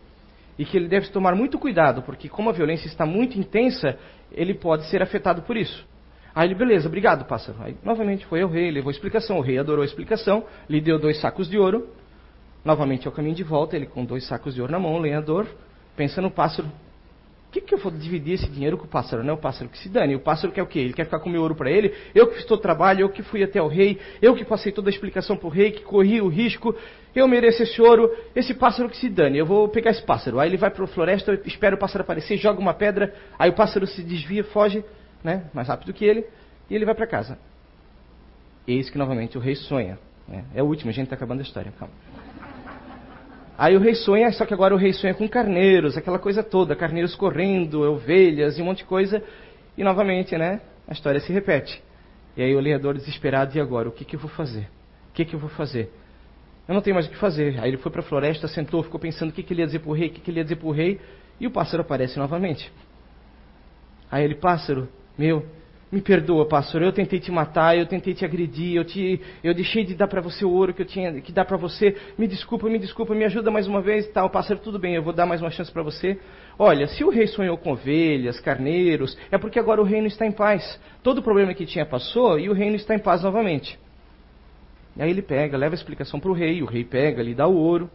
E 0.58 0.66
que 0.66 0.78
ele 0.78 0.88
deve 0.88 1.10
tomar 1.10 1.36
muito 1.36 1.60
cuidado, 1.60 2.02
porque 2.02 2.30
como 2.30 2.50
a 2.50 2.54
violência 2.54 2.88
está 2.88 3.06
muito 3.06 3.38
intensa, 3.38 3.98
ele 4.32 4.54
pode 4.54 4.86
ser 4.90 5.02
afetado 5.02 5.42
por 5.42 5.56
isso. 5.56 5.86
Aí 6.36 6.50
ele, 6.50 6.56
beleza, 6.56 6.90
obrigado, 6.90 7.24
pássaro. 7.26 7.58
Aí 7.62 7.78
novamente 7.82 8.26
foi 8.26 8.42
ao 8.42 8.50
rei, 8.50 8.69
levou 8.69 8.90
a 8.90 8.92
explicação. 8.92 9.38
O 9.38 9.42
rei 9.42 9.57
adorou 9.57 9.83
a 9.83 9.86
explicação, 9.86 10.44
lhe 10.69 10.81
deu 10.81 11.00
dois 11.00 11.18
sacos 11.21 11.50
de 11.50 11.57
ouro. 11.57 11.88
Novamente 12.64 13.07
ao 13.07 13.14
caminho 13.14 13.36
de 13.36 13.44
volta, 13.44 13.78
ele 13.78 13.86
com 13.86 14.04
dois 14.04 14.28
sacos 14.28 14.54
de 14.54 14.59
ouro 14.59 14.74
na 14.74 14.80
mão, 14.80 14.95
o 14.95 15.00
lenhador, 15.00 15.48
pensa 15.95 16.21
no 16.21 16.30
pássaro. 16.30 16.68
O 17.48 17.52
que, 17.56 17.62
que 17.62 17.74
eu 17.74 17.78
vou 17.78 17.90
dividir 17.90 18.33
esse 18.33 18.50
dinheiro 18.50 18.78
com 18.78 18.83
o 18.83 18.88
pássaro? 18.88 19.24
Não 19.24 19.30
é 19.30 19.33
o 19.33 19.40
pássaro 19.40 19.69
que 19.69 19.78
se 19.78 19.88
dane. 19.88 20.14
O 20.14 20.19
pássaro 20.19 20.52
quer 20.52 20.62
o 20.62 20.68
quê? 20.68 20.80
Ele 20.80 20.92
quer 20.92 21.06
ficar 21.06 21.19
com 21.19 21.30
o 21.30 21.31
meu 21.31 21.42
ouro 21.42 21.56
para 21.56 21.71
ele? 21.71 21.94
Eu 22.14 22.28
que 22.28 22.36
fiz 22.36 22.44
todo 22.44 22.59
o 22.59 22.62
trabalho, 22.62 23.00
eu 23.04 23.09
que 23.09 23.24
fui 23.24 23.42
até 23.42 23.62
o 23.62 23.68
rei, 23.68 23.98
eu 24.21 24.36
que 24.36 24.44
passei 24.44 24.74
toda 24.74 24.90
a 24.90 24.92
explicação 24.92 25.38
para 25.38 25.48
o 25.48 25.50
rei, 25.50 25.71
que 25.71 25.83
corri 25.83 26.19
o 26.19 26.28
risco, 26.28 26.76
eu 27.16 27.26
mereço 27.30 27.64
esse 27.64 27.81
ouro, 27.81 28.14
esse 28.36 28.54
pássaro 28.54 28.90
que 28.90 28.98
se 28.98 29.07
dane. 29.07 29.38
Eu 29.38 29.45
vou 29.45 29.69
pegar 29.69 29.92
esse 29.92 30.04
pássaro. 30.04 30.38
Aí 30.38 30.50
ele 30.50 30.57
vai 30.57 30.69
para 30.69 30.83
a 30.83 30.88
floresta, 30.88 31.40
espera 31.45 31.76
o 31.76 31.80
pássaro 31.80 32.04
aparecer, 32.04 32.36
joga 32.36 32.59
uma 32.59 32.74
pedra, 32.74 33.14
aí 33.40 33.50
o 33.50 33.54
pássaro 33.54 33.88
se 33.88 34.04
desvia, 34.04 34.44
foge 34.44 34.83
né, 35.26 35.50
mais 35.54 35.68
rápido 35.68 35.92
que 35.92 36.06
ele, 36.06 36.24
e 36.70 36.76
ele 36.76 36.86
vai 36.86 36.94
para 36.94 37.08
casa. 37.08 37.38
Eis 38.68 38.90
que 38.90 38.98
novamente 38.98 39.38
o 39.38 39.42
rei 39.42 39.56
sonha. 39.56 39.98
Né? 40.28 40.46
É 40.54 40.64
o 40.64 40.66
último, 40.66 40.90
a 40.92 40.94
gente 40.94 41.06
está 41.06 41.16
acabando 41.16 41.40
a 41.40 41.44
história, 41.44 41.72
calma. 41.78 41.94
Aí 43.58 43.76
o 43.76 43.80
rei 43.80 43.96
sonha, 43.96 44.32
só 44.32 44.46
que 44.46 44.54
agora 44.54 44.74
o 44.74 44.78
rei 44.78 44.94
sonha 44.94 45.14
com 45.14 45.28
carneiros, 45.28 45.98
aquela 45.98 46.20
coisa 46.20 46.44
toda, 46.44 46.76
carneiros 46.76 47.16
correndo, 47.16 47.82
ovelhas 47.82 48.58
e 48.58 48.62
um 48.62 48.66
monte 48.66 48.80
de 48.80 48.86
coisa. 48.86 49.24
E 49.78 49.84
novamente, 49.84 50.38
né, 50.38 50.62
a 50.88 50.94
história 50.94 51.20
se 51.20 51.32
repete. 51.32 51.82
E 52.38 52.44
aí 52.44 52.54
o 52.54 52.60
lenhador 52.60 52.96
desesperado, 52.96 53.58
e 53.58 53.62
agora? 53.62 53.88
O 53.88 53.92
que, 53.92 54.04
que 54.04 54.16
eu 54.16 54.20
vou 54.20 54.30
fazer? 54.30 54.68
O 55.10 55.14
que, 55.14 55.26
que 55.26 55.34
eu 55.36 55.40
vou 55.40 55.50
fazer? 55.50 55.90
Eu 56.68 56.74
não 56.74 56.82
tenho 56.82 56.96
mais 56.96 57.08
o 57.08 57.10
que 57.10 57.18
fazer. 57.18 57.60
Aí 57.60 57.70
ele 57.70 57.78
foi 57.78 57.92
para 57.92 58.02
a 58.02 58.04
floresta, 58.04 58.48
sentou, 58.48 58.84
ficou 58.84 59.00
pensando 59.00 59.30
o 59.30 59.34
que, 59.34 59.42
que 59.42 59.54
ele 59.54 59.62
ia 59.62 59.66
dizer 59.66 59.80
para 59.80 59.90
o 59.90 59.94
rei, 59.94 60.08
o 60.08 60.12
que, 60.12 60.20
que 60.20 60.30
ele 60.30 60.40
ia 60.40 60.44
dizer 60.44 60.58
para 60.58 60.68
o 60.68 60.72
rei, 60.72 61.00
e 61.40 61.48
o 61.48 61.52
pássaro 61.52 61.82
aparece 61.82 62.20
novamente. 62.20 62.72
Aí 64.12 64.24
ele, 64.24 64.36
pássaro, 64.36 64.90
meu, 65.18 65.45
me 65.92 66.02
perdoa, 66.02 66.45
pastor, 66.45 66.81
eu 66.81 66.92
tentei 66.92 67.19
te 67.19 67.31
matar, 67.31 67.78
eu 67.78 67.86
tentei 67.86 68.14
te 68.14 68.26
agredir, 68.26 68.76
eu, 68.76 68.84
te, 68.84 69.22
eu 69.44 69.54
deixei 69.54 69.84
de 69.84 69.95
dar 69.95 70.07
para 70.07 70.19
você 70.19 70.44
o 70.44 70.50
ouro 70.50 70.74
que 70.74 70.81
eu 70.81 70.86
tinha 70.86 71.22
que 71.22 71.31
dar 71.31 71.45
para 71.45 71.56
você. 71.56 71.95
Me 72.18 72.28
desculpa, 72.28 72.68
me 72.68 72.80
desculpa, 72.80 73.16
me 73.16 73.24
ajuda 73.24 73.50
mais 73.52 73.68
uma 73.68 73.81
vez, 73.81 74.07
tal, 74.10 74.30
pastor, 74.30 74.57
tudo 74.57 74.80
bem, 74.80 74.95
eu 74.95 75.04
vou 75.04 75.14
dar 75.14 75.26
mais 75.26 75.42
uma 75.42 75.52
chance 75.52 75.72
para 75.72 75.84
você. 75.84 76.19
Olha, 76.57 76.88
se 76.88 77.04
o 77.04 77.10
rei 77.10 77.28
sonhou 77.28 77.57
com 77.57 77.72
ovelhas, 77.72 78.40
carneiros, 78.40 79.18
é 79.31 79.38
porque 79.38 79.60
agora 79.60 79.80
o 79.80 79.86
reino 79.86 80.07
está 80.07 80.26
em 80.26 80.31
paz. 80.31 80.80
Todo 81.04 81.19
o 81.19 81.24
problema 81.24 81.54
que 81.54 81.66
tinha 81.66 81.86
passou 81.86 82.40
e 82.40 82.50
o 82.50 82.54
reino 82.54 82.76
está 82.76 82.95
em 82.95 83.00
paz 83.00 83.24
novamente. 83.24 83.80
E 84.98 85.02
aí 85.02 85.10
ele 85.10 85.22
pega, 85.22 85.57
leva 85.57 85.76
a 85.76 85.78
explicação 85.78 86.19
para 86.19 86.31
o 86.31 86.34
rei, 86.34 86.62
o 86.62 86.66
rei 86.66 86.84
pega, 86.84 87.22
lhe 87.22 87.36
dá 87.36 87.48
o 87.48 87.56
ouro. 87.56 87.90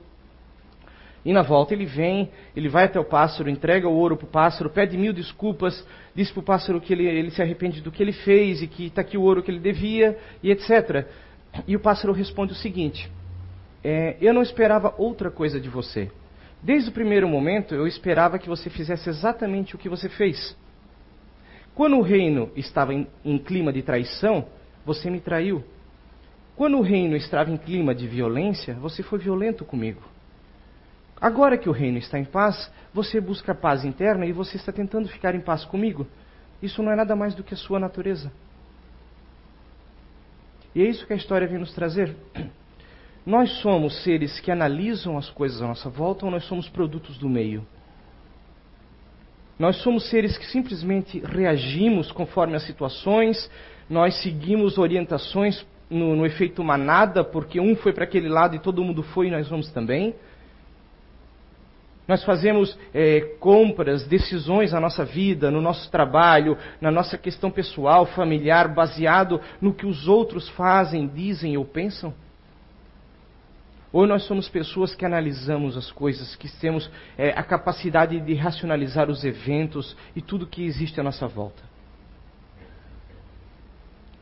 E 1.25 1.33
na 1.33 1.43
volta 1.43 1.75
ele 1.75 1.85
vem, 1.85 2.31
ele 2.57 2.69
vai 2.69 2.85
até 2.85 2.99
o 2.99 3.05
pássaro, 3.05 3.51
entrega 3.51 3.89
o 3.89 3.95
ouro 3.95 4.17
para 4.17 4.25
o 4.25 4.31
pássaro, 4.31 4.71
pede 4.71 4.97
mil 4.97 5.13
desculpas, 5.13 5.87
diz 6.15 6.31
para 6.31 6.41
o 6.41 6.43
pássaro 6.43 6.81
que 6.81 6.93
ele, 6.93 7.07
ele, 7.07 7.31
se 7.31 7.43
arrepende 7.43 7.81
do 7.83 7.93
que 7.93 8.03
ele 8.03 8.13
fez 8.13 8.63
e 8.63 8.67
que 8.67 8.87
está 8.87 9.03
aqui 9.03 9.19
o 9.19 9.23
ouro 9.23 9.43
que 9.43 9.51
ele 9.51 9.61
devia, 9.61 10.19
e 10.43 10.51
etc. 10.51 11.07
E 11.67 11.77
o 11.77 11.81
pássaro 11.81 12.13
responde 12.13 12.53
o 12.53 12.57
seguinte: 12.57 13.11
é, 13.85 14.17
Eu 14.21 14.33
não 14.33 14.43
esperava 14.43 14.95
outra 14.97 15.31
coisa 15.31 15.61
de 15.61 15.69
você. 15.69 16.11
Desde 16.63 16.91
o 16.91 16.93
primeiro 16.93 17.29
momento 17.29 17.75
eu 17.75 17.87
esperava 17.87 18.39
que 18.39 18.49
você 18.49 18.71
fizesse 18.71 19.09
exatamente 19.09 19.75
o 19.75 19.79
que 19.79 19.89
você 19.89 20.09
fez. 20.09 20.57
Quando 21.75 21.97
o 21.97 22.03
reino 22.03 22.51
estava 22.57 22.93
em, 22.93 23.07
em 23.25 23.39
clima 23.39 23.73
de 23.73 23.83
traição, 23.83 24.47
você 24.85 25.11
me 25.11 25.21
traiu. 25.21 25.65
Quando 26.57 26.77
o 26.79 26.83
reino 26.83 27.17
estava 27.17 27.51
em 27.51 27.57
clima 27.57 27.95
de 27.95 28.07
violência, 28.07 28.75
você 28.75 29.03
foi 29.03 29.19
violento 29.19 29.65
comigo. 29.65 30.03
Agora 31.21 31.59
que 31.59 31.69
o 31.69 31.73
reino 31.73 31.99
está 31.99 32.19
em 32.19 32.25
paz, 32.25 32.73
você 32.95 33.21
busca 33.21 33.55
paz 33.55 33.85
interna 33.85 34.25
e 34.25 34.33
você 34.33 34.57
está 34.57 34.73
tentando 34.73 35.09
ficar 35.09 35.35
em 35.35 35.41
paz 35.41 35.65
comigo. 35.65 36.07
Isso 36.63 36.83
não 36.83 36.91
é 36.91 36.97
nada 36.97 37.15
mais 37.15 37.35
do 37.35 37.45
que 37.45 37.55
a 37.55 37.57
sua 37.57 37.79
natureza. 37.79 38.33
E 40.75 40.83
é 40.83 40.89
isso 40.89 41.07
que 41.07 41.13
a 41.13 41.17
história 41.17 41.47
vem 41.47 41.59
nos 41.59 41.75
trazer. 41.75 42.17
Nós 43.27 43.51
somos 43.61 44.03
seres 44.03 44.41
que 44.41 44.51
analisam 44.51 45.19
as 45.19 45.29
coisas 45.29 45.61
à 45.61 45.67
nossa 45.67 45.91
volta 45.91 46.25
ou 46.25 46.31
nós 46.31 46.43
somos 46.45 46.71
produtos 46.71 47.19
do 47.19 47.29
meio? 47.29 47.67
Nós 49.59 49.77
somos 49.83 50.09
seres 50.09 50.39
que 50.39 50.47
simplesmente 50.47 51.21
reagimos 51.21 52.11
conforme 52.11 52.57
as 52.57 52.63
situações, 52.63 53.51
nós 53.91 54.23
seguimos 54.23 54.79
orientações 54.79 55.67
no, 55.91 56.17
no 56.17 56.25
efeito 56.25 56.65
manada, 56.65 57.23
porque 57.23 57.61
um 57.61 57.77
foi 57.77 57.93
para 57.93 58.05
aquele 58.05 58.29
lado 58.29 58.57
e 58.57 58.59
todo 58.59 58.83
mundo 58.83 59.03
foi 59.03 59.27
e 59.27 59.31
nós 59.31 59.49
vamos 59.49 59.71
também. 59.71 60.15
Nós 62.11 62.25
fazemos 62.25 62.77
é, 62.93 63.21
compras, 63.39 64.05
decisões 64.05 64.73
na 64.73 64.81
nossa 64.81 65.05
vida, 65.05 65.49
no 65.49 65.61
nosso 65.61 65.89
trabalho, 65.93 66.59
na 66.81 66.91
nossa 66.91 67.17
questão 67.17 67.53
pessoal, 67.53 68.05
familiar, 68.05 68.67
baseado 68.67 69.41
no 69.61 69.73
que 69.73 69.87
os 69.87 70.09
outros 70.09 70.49
fazem, 70.49 71.07
dizem 71.07 71.57
ou 71.57 71.65
pensam? 71.65 72.13
Ou 73.93 74.09
nós 74.09 74.25
somos 74.25 74.49
pessoas 74.49 74.93
que 74.93 75.07
analisamos 75.07 75.77
as 75.77 75.93
coisas, 75.93 76.35
que 76.35 76.49
temos 76.59 76.91
é, 77.17 77.31
a 77.31 77.45
capacidade 77.45 78.19
de 78.19 78.35
racionalizar 78.35 79.09
os 79.09 79.23
eventos 79.23 79.97
e 80.17 80.21
tudo 80.21 80.49
que 80.49 80.65
existe 80.65 80.99
à 80.99 81.05
nossa 81.05 81.29
volta? 81.29 81.70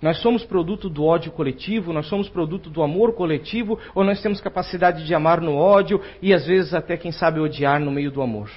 Nós 0.00 0.18
somos 0.20 0.44
produto 0.44 0.88
do 0.88 1.04
ódio 1.04 1.32
coletivo, 1.32 1.92
nós 1.92 2.06
somos 2.06 2.28
produto 2.28 2.70
do 2.70 2.82
amor 2.82 3.14
coletivo, 3.14 3.78
ou 3.94 4.04
nós 4.04 4.22
temos 4.22 4.40
capacidade 4.40 5.04
de 5.04 5.14
amar 5.14 5.40
no 5.40 5.56
ódio 5.56 6.00
e 6.22 6.32
às 6.32 6.46
vezes 6.46 6.72
até, 6.72 6.96
quem 6.96 7.10
sabe, 7.10 7.40
odiar 7.40 7.80
no 7.80 7.90
meio 7.90 8.10
do 8.10 8.22
amor. 8.22 8.50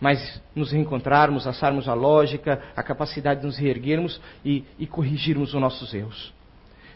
Mas 0.00 0.42
nos 0.54 0.72
reencontrarmos, 0.72 1.46
assarmos 1.46 1.88
a 1.88 1.94
lógica, 1.94 2.60
a 2.74 2.82
capacidade 2.82 3.40
de 3.40 3.46
nos 3.46 3.56
reerguermos 3.56 4.20
e, 4.44 4.64
e 4.78 4.86
corrigirmos 4.86 5.54
os 5.54 5.60
nossos 5.60 5.94
erros. 5.94 6.34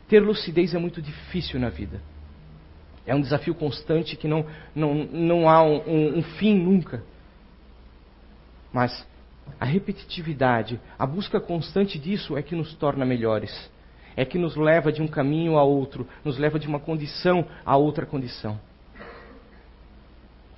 Ter 0.08 0.20
lucidez 0.20 0.74
é 0.74 0.78
muito 0.78 1.00
difícil 1.00 1.60
na 1.60 1.68
vida. 1.68 2.00
É 3.06 3.14
um 3.14 3.20
desafio 3.20 3.54
constante 3.54 4.16
que 4.16 4.28
não, 4.28 4.44
não, 4.74 4.94
não 4.94 5.48
há 5.48 5.62
um, 5.62 5.82
um, 5.86 6.18
um 6.18 6.22
fim 6.22 6.54
nunca. 6.54 7.02
Mas 8.72 9.06
a 9.58 9.64
repetitividade, 9.64 10.80
a 10.98 11.06
busca 11.06 11.40
constante 11.40 11.98
disso 11.98 12.36
é 12.36 12.42
que 12.42 12.54
nos 12.54 12.74
torna 12.74 13.04
melhores. 13.04 13.70
É 14.16 14.24
que 14.24 14.38
nos 14.38 14.56
leva 14.56 14.90
de 14.90 15.02
um 15.02 15.06
caminho 15.06 15.56
a 15.56 15.62
outro, 15.62 16.06
nos 16.24 16.38
leva 16.38 16.58
de 16.58 16.66
uma 16.66 16.80
condição 16.80 17.46
a 17.64 17.76
outra 17.76 18.04
condição. 18.06 18.58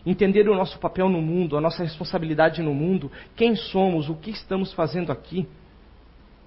Entender 0.04 0.48
o 0.48 0.54
nosso 0.54 0.78
papel 0.78 1.08
no 1.08 1.22
mundo, 1.22 1.56
a 1.56 1.60
nossa 1.60 1.82
responsabilidade 1.82 2.60
no 2.60 2.74
mundo, 2.74 3.10
quem 3.36 3.54
somos, 3.54 4.08
o 4.08 4.16
que 4.16 4.30
estamos 4.30 4.72
fazendo 4.72 5.12
aqui, 5.12 5.46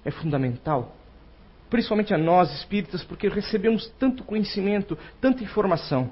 é 0.04 0.10
fundamental. 0.10 0.94
Principalmente 1.70 2.12
a 2.12 2.18
nós 2.18 2.52
espíritas, 2.52 3.02
porque 3.02 3.28
recebemos 3.28 3.88
tanto 3.98 4.24
conhecimento, 4.24 4.96
tanta 5.20 5.42
informação. 5.42 6.10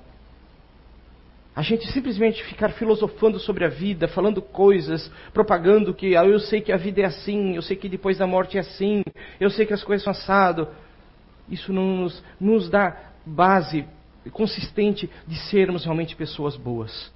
A 1.57 1.63
gente 1.63 1.87
simplesmente 1.93 2.43
ficar 2.45 2.71
filosofando 2.71 3.39
sobre 3.39 3.65
a 3.65 3.69
vida, 3.69 4.09
falando 4.09 4.43
coisas, 4.43 5.11
propagando 5.33 5.95
que 5.95 6.17
ah, 6.17 6.25
eu 6.25 6.41
sei 6.41 6.61
que 6.61 6.73
a 6.73 6.77
vida 6.77 7.03
é 7.03 7.05
assim, 7.05 7.55
eu 7.55 7.63
sei 7.63 7.77
que 7.77 7.89
depois 7.89 8.19
da 8.19 8.27
morte 8.27 8.57
é 8.57 8.61
assim, 8.61 9.03
eu 9.39 9.49
sei 9.49 9.65
que 9.65 9.73
as 9.73 9.85
coisas 9.85 10.03
são 10.03 10.11
assado. 10.11 10.67
Isso 11.49 11.73
não 11.73 11.99
nos, 11.99 12.25
nos 12.41 12.69
dá 12.69 12.97
base 13.25 13.87
consistente 14.33 15.09
de 15.27 15.37
sermos 15.49 15.85
realmente 15.85 16.17
pessoas 16.17 16.57
boas. 16.57 17.13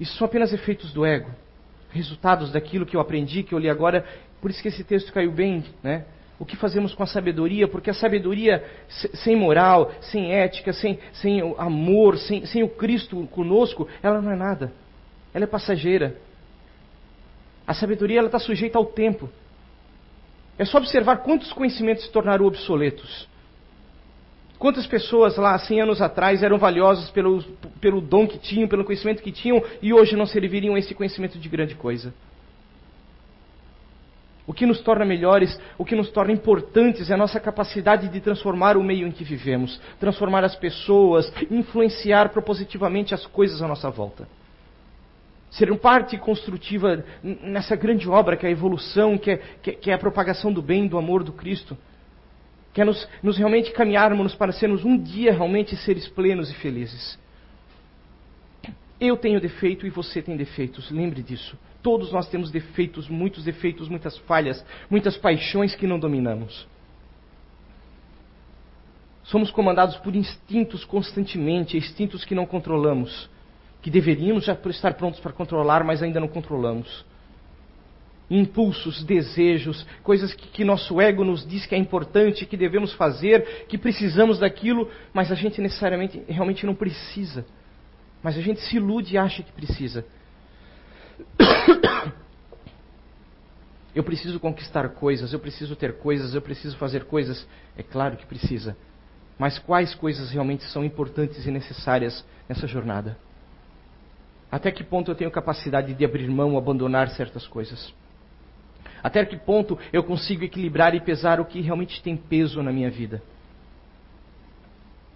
Isso 0.00 0.16
são 0.16 0.26
apenas 0.26 0.52
efeitos 0.52 0.92
do 0.92 1.06
ego, 1.06 1.30
resultados 1.90 2.50
daquilo 2.50 2.84
que 2.84 2.96
eu 2.96 3.00
aprendi, 3.00 3.44
que 3.44 3.54
eu 3.54 3.58
li 3.58 3.70
agora. 3.70 4.04
Por 4.40 4.50
isso 4.50 4.60
que 4.60 4.68
esse 4.68 4.82
texto 4.82 5.12
caiu 5.12 5.30
bem, 5.30 5.64
né? 5.82 6.04
O 6.38 6.44
que 6.44 6.56
fazemos 6.56 6.94
com 6.94 7.02
a 7.02 7.06
sabedoria? 7.06 7.66
Porque 7.66 7.90
a 7.90 7.94
sabedoria 7.94 8.62
sem 8.88 9.34
moral, 9.34 9.90
sem 10.00 10.32
ética, 10.32 10.72
sem, 10.72 10.98
sem 11.14 11.54
amor, 11.56 12.18
sem, 12.18 12.44
sem 12.44 12.62
o 12.62 12.68
Cristo 12.68 13.26
conosco, 13.28 13.88
ela 14.02 14.20
não 14.20 14.30
é 14.30 14.36
nada. 14.36 14.72
Ela 15.32 15.44
é 15.44 15.46
passageira. 15.48 16.16
A 17.66 17.72
sabedoria 17.72 18.20
está 18.20 18.38
sujeita 18.38 18.78
ao 18.78 18.84
tempo. 18.84 19.30
É 20.58 20.64
só 20.64 20.78
observar 20.78 21.18
quantos 21.18 21.52
conhecimentos 21.52 22.04
se 22.04 22.12
tornaram 22.12 22.46
obsoletos. 22.46 23.28
Quantas 24.58 24.86
pessoas 24.86 25.36
lá, 25.36 25.58
100 25.58 25.82
anos 25.82 26.00
atrás, 26.00 26.42
eram 26.42 26.58
valiosas 26.58 27.10
pelo, 27.10 27.42
pelo 27.80 28.00
dom 28.00 28.26
que 28.26 28.38
tinham, 28.38 28.68
pelo 28.68 28.84
conhecimento 28.84 29.22
que 29.22 29.32
tinham, 29.32 29.62
e 29.82 29.92
hoje 29.92 30.16
não 30.16 30.26
serviriam 30.26 30.76
esse 30.76 30.94
conhecimento 30.94 31.38
de 31.38 31.48
grande 31.48 31.74
coisa. 31.74 32.14
O 34.46 34.54
que 34.54 34.64
nos 34.64 34.80
torna 34.80 35.04
melhores, 35.04 35.58
o 35.76 35.84
que 35.84 35.96
nos 35.96 36.08
torna 36.10 36.32
importantes 36.32 37.10
é 37.10 37.14
a 37.14 37.16
nossa 37.16 37.40
capacidade 37.40 38.08
de 38.08 38.20
transformar 38.20 38.76
o 38.76 38.82
meio 38.82 39.06
em 39.06 39.10
que 39.10 39.24
vivemos, 39.24 39.80
transformar 39.98 40.44
as 40.44 40.54
pessoas, 40.54 41.32
influenciar 41.50 42.28
propositivamente 42.28 43.12
as 43.12 43.26
coisas 43.26 43.60
à 43.60 43.66
nossa 43.66 43.90
volta. 43.90 44.28
Ser 45.50 45.70
uma 45.70 45.78
parte 45.78 46.16
construtiva 46.18 47.04
nessa 47.22 47.74
grande 47.74 48.08
obra 48.08 48.36
que 48.36 48.46
é 48.46 48.48
a 48.48 48.52
evolução, 48.52 49.18
que 49.18 49.32
é, 49.32 49.36
que 49.36 49.90
é 49.90 49.94
a 49.94 49.98
propagação 49.98 50.52
do 50.52 50.62
bem, 50.62 50.86
do 50.86 50.96
amor 50.96 51.24
do 51.24 51.32
Cristo. 51.32 51.76
Que 52.72 52.82
é 52.82 52.84
nos, 52.84 53.08
nos 53.22 53.38
realmente 53.38 53.72
caminharmos 53.72 54.34
para 54.34 54.52
sermos 54.52 54.84
um 54.84 54.96
dia 54.96 55.32
realmente 55.32 55.74
seres 55.76 56.08
plenos 56.08 56.50
e 56.50 56.54
felizes. 56.54 57.18
Eu 59.00 59.16
tenho 59.16 59.40
defeito 59.40 59.86
e 59.86 59.90
você 59.90 60.22
tem 60.22 60.36
defeitos, 60.36 60.90
lembre 60.90 61.22
disso. 61.22 61.58
Todos 61.86 62.10
nós 62.10 62.28
temos 62.28 62.50
defeitos, 62.50 63.08
muitos 63.08 63.44
defeitos, 63.44 63.88
muitas 63.88 64.18
falhas, 64.18 64.66
muitas 64.90 65.16
paixões 65.16 65.76
que 65.76 65.86
não 65.86 66.00
dominamos. 66.00 66.66
Somos 69.22 69.52
comandados 69.52 69.96
por 69.98 70.16
instintos 70.16 70.84
constantemente, 70.84 71.76
instintos 71.76 72.24
que 72.24 72.34
não 72.34 72.44
controlamos, 72.44 73.30
que 73.80 73.88
deveríamos 73.88 74.46
já 74.46 74.54
estar 74.54 74.94
prontos 74.94 75.20
para 75.20 75.32
controlar, 75.32 75.84
mas 75.84 76.02
ainda 76.02 76.18
não 76.18 76.26
controlamos. 76.26 77.04
Impulsos, 78.28 79.04
desejos, 79.04 79.86
coisas 80.02 80.34
que, 80.34 80.48
que 80.48 80.64
nosso 80.64 81.00
ego 81.00 81.22
nos 81.22 81.46
diz 81.46 81.66
que 81.66 81.76
é 81.76 81.78
importante, 81.78 82.46
que 82.46 82.56
devemos 82.56 82.94
fazer, 82.94 83.66
que 83.68 83.78
precisamos 83.78 84.40
daquilo, 84.40 84.90
mas 85.14 85.30
a 85.30 85.36
gente 85.36 85.60
necessariamente 85.60 86.20
realmente 86.26 86.66
não 86.66 86.74
precisa. 86.74 87.46
Mas 88.24 88.36
a 88.36 88.40
gente 88.40 88.60
se 88.62 88.74
ilude 88.74 89.14
e 89.14 89.18
acha 89.18 89.40
que 89.40 89.52
precisa. 89.52 90.04
Eu 93.94 94.04
preciso 94.04 94.38
conquistar 94.38 94.86
coisas, 94.90 95.32
eu 95.32 95.38
preciso 95.38 95.74
ter 95.74 95.96
coisas, 95.96 96.34
eu 96.34 96.42
preciso 96.42 96.76
fazer 96.76 97.04
coisas. 97.04 97.48
É 97.78 97.82
claro 97.82 98.18
que 98.18 98.26
precisa. 98.26 98.76
Mas 99.38 99.58
quais 99.58 99.94
coisas 99.94 100.30
realmente 100.30 100.64
são 100.64 100.84
importantes 100.84 101.46
e 101.46 101.50
necessárias 101.50 102.22
nessa 102.46 102.66
jornada? 102.66 103.16
Até 104.50 104.70
que 104.70 104.84
ponto 104.84 105.10
eu 105.10 105.14
tenho 105.14 105.30
capacidade 105.30 105.94
de 105.94 106.04
abrir 106.04 106.28
mão 106.28 106.58
abandonar 106.58 107.08
certas 107.08 107.46
coisas? 107.46 107.94
Até 109.02 109.24
que 109.24 109.36
ponto 109.36 109.78
eu 109.92 110.04
consigo 110.04 110.44
equilibrar 110.44 110.94
e 110.94 111.00
pesar 111.00 111.40
o 111.40 111.44
que 111.46 111.60
realmente 111.60 112.02
tem 112.02 112.16
peso 112.16 112.62
na 112.62 112.72
minha 112.72 112.90
vida? 112.90 113.22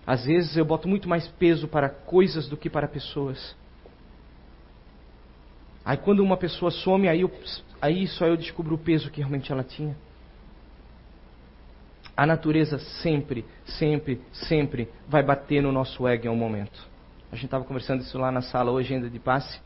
Às 0.07 0.25
vezes 0.25 0.57
eu 0.57 0.65
boto 0.65 0.89
muito 0.89 1.09
mais 1.09 1.29
peso 1.29 1.69
para 1.69 1.89
coisas 1.89 2.49
do 2.49 2.57
que 2.57 2.71
para 2.71 2.89
pessoas. 2.89 3.55
Aí 5.91 5.97
quando 5.97 6.21
uma 6.21 6.37
pessoa 6.37 6.71
some, 6.71 7.09
aí, 7.09 7.23
eu, 7.23 7.33
aí 7.83 8.07
só 8.07 8.25
eu 8.25 8.37
descubro 8.37 8.77
o 8.77 8.79
peso 8.79 9.11
que 9.11 9.19
realmente 9.19 9.51
ela 9.51 9.65
tinha. 9.65 9.97
A 12.17 12.25
natureza 12.25 12.79
sempre, 13.03 13.45
sempre, 13.65 14.21
sempre 14.33 14.89
vai 15.09 15.21
bater 15.21 15.61
no 15.61 15.73
nosso 15.73 16.07
ego 16.07 16.27
em 16.27 16.29
um 16.29 16.37
momento. 16.37 16.81
A 17.33 17.35
gente 17.35 17.47
estava 17.47 17.65
conversando 17.65 18.03
isso 18.03 18.17
lá 18.17 18.31
na 18.31 18.41
sala 18.41 18.71
hoje 18.71 18.95
ainda 18.95 19.11
de 19.11 19.19
passe. 19.19 19.61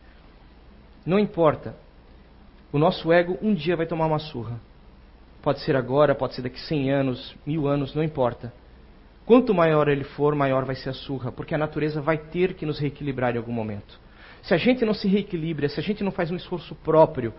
Não 1.05 1.19
importa. 1.19 1.77
O 2.73 2.79
nosso 2.79 3.13
ego 3.13 3.37
um 3.43 3.53
dia 3.53 3.77
vai 3.77 3.85
tomar 3.85 4.07
uma 4.07 4.19
surra. 4.19 4.59
Pode 5.43 5.61
ser 5.61 5.77
agora, 5.77 6.15
pode 6.15 6.37
ser 6.37 6.41
daqui 6.41 6.59
100 6.59 6.91
anos, 6.91 7.37
mil 7.45 7.69
anos, 7.69 7.95
não 7.95 8.03
importa. 8.03 8.51
Quanto 9.27 9.53
maior 9.53 9.89
ele 9.89 10.05
for, 10.05 10.35
maior 10.35 10.65
vai 10.65 10.75
ser 10.75 10.89
a 10.89 10.95
surra, 10.95 11.31
porque 11.31 11.55
a 11.55 11.59
natureza 11.59 12.01
vai 12.01 12.17
ter 12.17 12.55
que 12.55 12.65
nos 12.65 12.79
reequilibrar 12.79 13.35
em 13.35 13.39
algum 13.39 13.53
momento. 13.53 14.03
Se 14.45 14.53
a 14.53 14.57
gente 14.59 14.85
não 14.85 14.93
se 14.93 15.09
reequilibra, 15.09 15.69
se 15.69 15.81
a 15.81 15.83
gente 15.83 16.05
não 16.05 16.13
faz 16.13 16.31
um 16.31 16.37
esforço 16.37 16.75
próprio, 16.75 17.33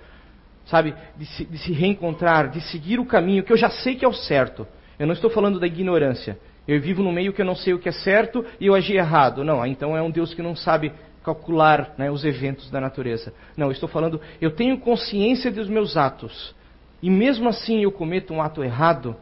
sabe, 0.65 0.95
de 1.15 1.25
se, 1.25 1.45
de 1.45 1.57
se 1.59 1.71
reencontrar, 1.71 2.49
de 2.49 2.59
seguir 2.61 2.99
o 2.99 3.05
caminho 3.05 3.43
que 3.43 3.53
eu 3.53 3.57
já 3.57 3.69
sei 3.69 3.95
que 3.95 4.03
é 4.03 4.07
o 4.07 4.13
certo. 4.13 4.67
Eu 4.97 5.05
não 5.05 5.13
estou 5.13 5.29
falando 5.29 5.59
da 5.59 5.67
ignorância. 5.67 6.39
Eu 6.67 6.81
vivo 6.81 7.03
no 7.03 7.11
meio 7.11 7.31
que 7.31 7.41
eu 7.41 7.45
não 7.45 7.55
sei 7.55 7.75
o 7.75 7.79
que 7.79 7.87
é 7.87 7.91
certo 7.91 8.43
e 8.59 8.65
eu 8.65 8.73
agi 8.73 8.95
errado. 8.95 9.43
Não, 9.43 9.63
então 9.65 9.95
é 9.95 10.01
um 10.01 10.09
Deus 10.09 10.33
que 10.33 10.41
não 10.41 10.55
sabe 10.55 10.91
calcular 11.23 11.93
né, 11.95 12.09
os 12.09 12.25
eventos 12.25 12.71
da 12.71 12.81
natureza. 12.81 13.31
Não, 13.55 13.67
eu 13.67 13.71
estou 13.71 13.87
falando, 13.87 14.19
eu 14.41 14.49
tenho 14.49 14.79
consciência 14.79 15.51
dos 15.51 15.69
meus 15.69 15.95
atos. 15.95 16.55
E 17.03 17.09
mesmo 17.09 17.47
assim 17.47 17.83
eu 17.83 17.91
cometo 17.91 18.33
um 18.33 18.41
ato 18.41 18.63
errado, 18.63 19.15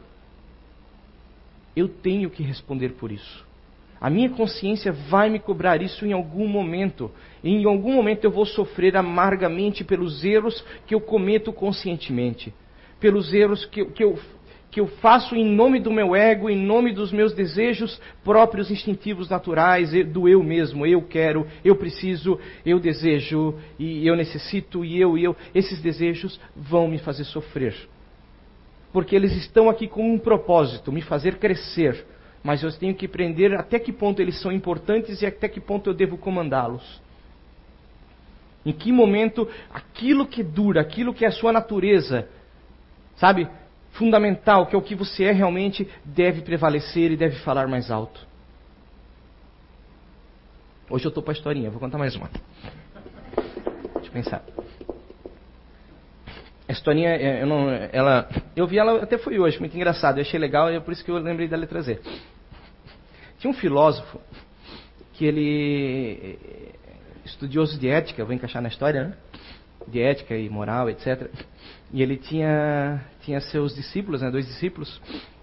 eu 1.76 1.86
tenho 1.86 2.30
que 2.30 2.42
responder 2.42 2.90
por 2.90 3.12
isso. 3.12 3.44
A 4.04 4.10
minha 4.10 4.28
consciência 4.28 4.92
vai 4.92 5.30
me 5.30 5.38
cobrar 5.38 5.80
isso 5.80 6.04
em 6.04 6.12
algum 6.12 6.46
momento. 6.46 7.10
E 7.42 7.48
em 7.48 7.64
algum 7.64 7.94
momento 7.94 8.22
eu 8.22 8.30
vou 8.30 8.44
sofrer 8.44 8.98
amargamente 8.98 9.82
pelos 9.82 10.22
erros 10.22 10.62
que 10.86 10.94
eu 10.94 11.00
cometo 11.00 11.50
conscientemente. 11.54 12.52
Pelos 13.00 13.32
erros 13.32 13.64
que, 13.64 13.82
que, 13.86 14.04
eu, 14.04 14.18
que 14.70 14.78
eu 14.78 14.88
faço 14.88 15.34
em 15.34 15.42
nome 15.42 15.80
do 15.80 15.90
meu 15.90 16.14
ego, 16.14 16.50
em 16.50 16.66
nome 16.66 16.92
dos 16.92 17.12
meus 17.12 17.32
desejos 17.32 17.98
próprios, 18.22 18.70
instintivos, 18.70 19.30
naturais, 19.30 19.92
do 20.12 20.28
eu 20.28 20.42
mesmo. 20.42 20.84
Eu 20.84 21.00
quero, 21.00 21.46
eu 21.64 21.74
preciso, 21.74 22.38
eu 22.66 22.78
desejo, 22.78 23.54
e 23.78 24.06
eu 24.06 24.14
necessito, 24.14 24.84
e 24.84 25.00
eu, 25.00 25.16
e 25.16 25.24
eu. 25.24 25.34
Esses 25.54 25.80
desejos 25.80 26.38
vão 26.54 26.88
me 26.88 26.98
fazer 26.98 27.24
sofrer 27.24 27.74
porque 28.92 29.16
eles 29.16 29.32
estão 29.32 29.68
aqui 29.68 29.88
com 29.88 30.14
um 30.14 30.16
propósito, 30.16 30.92
me 30.92 31.02
fazer 31.02 31.38
crescer. 31.38 32.06
Mas 32.44 32.62
eu 32.62 32.70
tenho 32.70 32.94
que 32.94 33.06
aprender 33.06 33.54
até 33.54 33.78
que 33.78 33.90
ponto 33.90 34.20
eles 34.20 34.38
são 34.42 34.52
importantes 34.52 35.22
e 35.22 35.26
até 35.26 35.48
que 35.48 35.58
ponto 35.58 35.88
eu 35.88 35.94
devo 35.94 36.18
comandá-los. 36.18 37.00
Em 38.66 38.72
que 38.72 38.92
momento 38.92 39.48
aquilo 39.72 40.26
que 40.26 40.42
dura, 40.42 40.82
aquilo 40.82 41.14
que 41.14 41.24
é 41.24 41.28
a 41.28 41.32
sua 41.32 41.52
natureza, 41.52 42.28
sabe, 43.16 43.48
fundamental, 43.92 44.66
que 44.66 44.76
é 44.76 44.78
o 44.78 44.82
que 44.82 44.94
você 44.94 45.24
é 45.24 45.32
realmente, 45.32 45.88
deve 46.04 46.42
prevalecer 46.42 47.10
e 47.10 47.16
deve 47.16 47.36
falar 47.36 47.66
mais 47.66 47.90
alto. 47.90 48.20
Hoje 50.90 51.06
eu 51.06 51.08
estou 51.08 51.22
para 51.22 51.32
a 51.32 51.36
historinha, 51.36 51.70
vou 51.70 51.80
contar 51.80 51.96
mais 51.96 52.14
uma. 52.14 52.28
Deixa 53.94 54.08
eu 54.08 54.12
pensar. 54.12 54.44
A 56.68 56.72
historinha, 56.72 57.10
é, 57.10 57.42
eu 57.42 57.46
não, 57.46 57.70
ela, 57.70 58.28
eu 58.54 58.66
vi 58.66 58.78
ela 58.78 59.02
até 59.02 59.16
foi 59.16 59.38
hoje, 59.38 59.58
muito 59.60 59.74
engraçado, 59.74 60.18
eu 60.18 60.22
achei 60.22 60.38
legal 60.38 60.70
e 60.70 60.76
é 60.76 60.80
por 60.80 60.92
isso 60.92 61.02
que 61.02 61.10
eu 61.10 61.16
lembrei 61.16 61.48
dela 61.48 61.66
trazer. 61.66 62.02
Tinha 63.44 63.52
um 63.52 63.58
filósofo 63.58 64.18
que 65.12 65.26
ele, 65.26 66.38
estudioso 67.26 67.78
de 67.78 67.90
ética, 67.90 68.24
vou 68.24 68.32
encaixar 68.32 68.62
na 68.62 68.70
história, 68.70 69.04
né? 69.04 69.14
De 69.86 70.00
ética 70.00 70.34
e 70.34 70.48
moral, 70.48 70.88
etc. 70.88 71.30
E 71.92 72.02
ele 72.02 72.16
tinha, 72.16 73.04
tinha 73.20 73.42
seus 73.42 73.74
discípulos, 73.74 74.22
né, 74.22 74.30
dois 74.30 74.46
discípulos, 74.46 74.98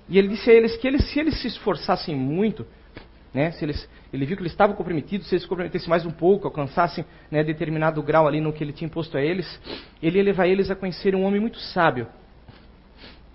e 0.10 0.17
ele 0.17 0.29
disse 0.29 0.50
a 0.50 0.53
eles 0.55 0.75
que 0.77 0.88
eles, 0.88 1.12
se 1.12 1.20
eles 1.20 1.39
se 1.43 1.48
esforçassem 1.48 2.15
muito, 2.15 2.65
né, 3.31 3.51
se 3.51 3.65
eles, 3.65 3.88
ele 4.12 4.25
viu 4.25 4.36
que 4.36 4.41
eles 4.41 4.51
estavam 4.51 4.75
comprometidos, 4.75 5.27
se 5.27 5.36
eles 5.36 5.43
se 5.43 5.48
comprometessem 5.48 5.88
mais 5.88 6.03
um 6.03 6.12
pouco, 6.12 6.48
alcançassem 6.48 7.05
né, 7.29 7.43
determinado 7.43 8.01
grau 8.01 8.27
ali 8.27 8.41
no 8.41 8.51
que 8.51 8.63
ele 8.63 8.74
tinha 8.74 8.88
imposto 8.88 9.15
a 9.15 9.22
eles, 9.22 9.62
ele 10.01 10.17
ia 10.17 10.24
levar 10.24 10.48
eles 10.48 10.72
a 10.72 10.75
conhecer 10.75 11.13
um 11.13 11.22
homem 11.22 11.39
muito 11.39 11.60
sábio. 11.60 12.08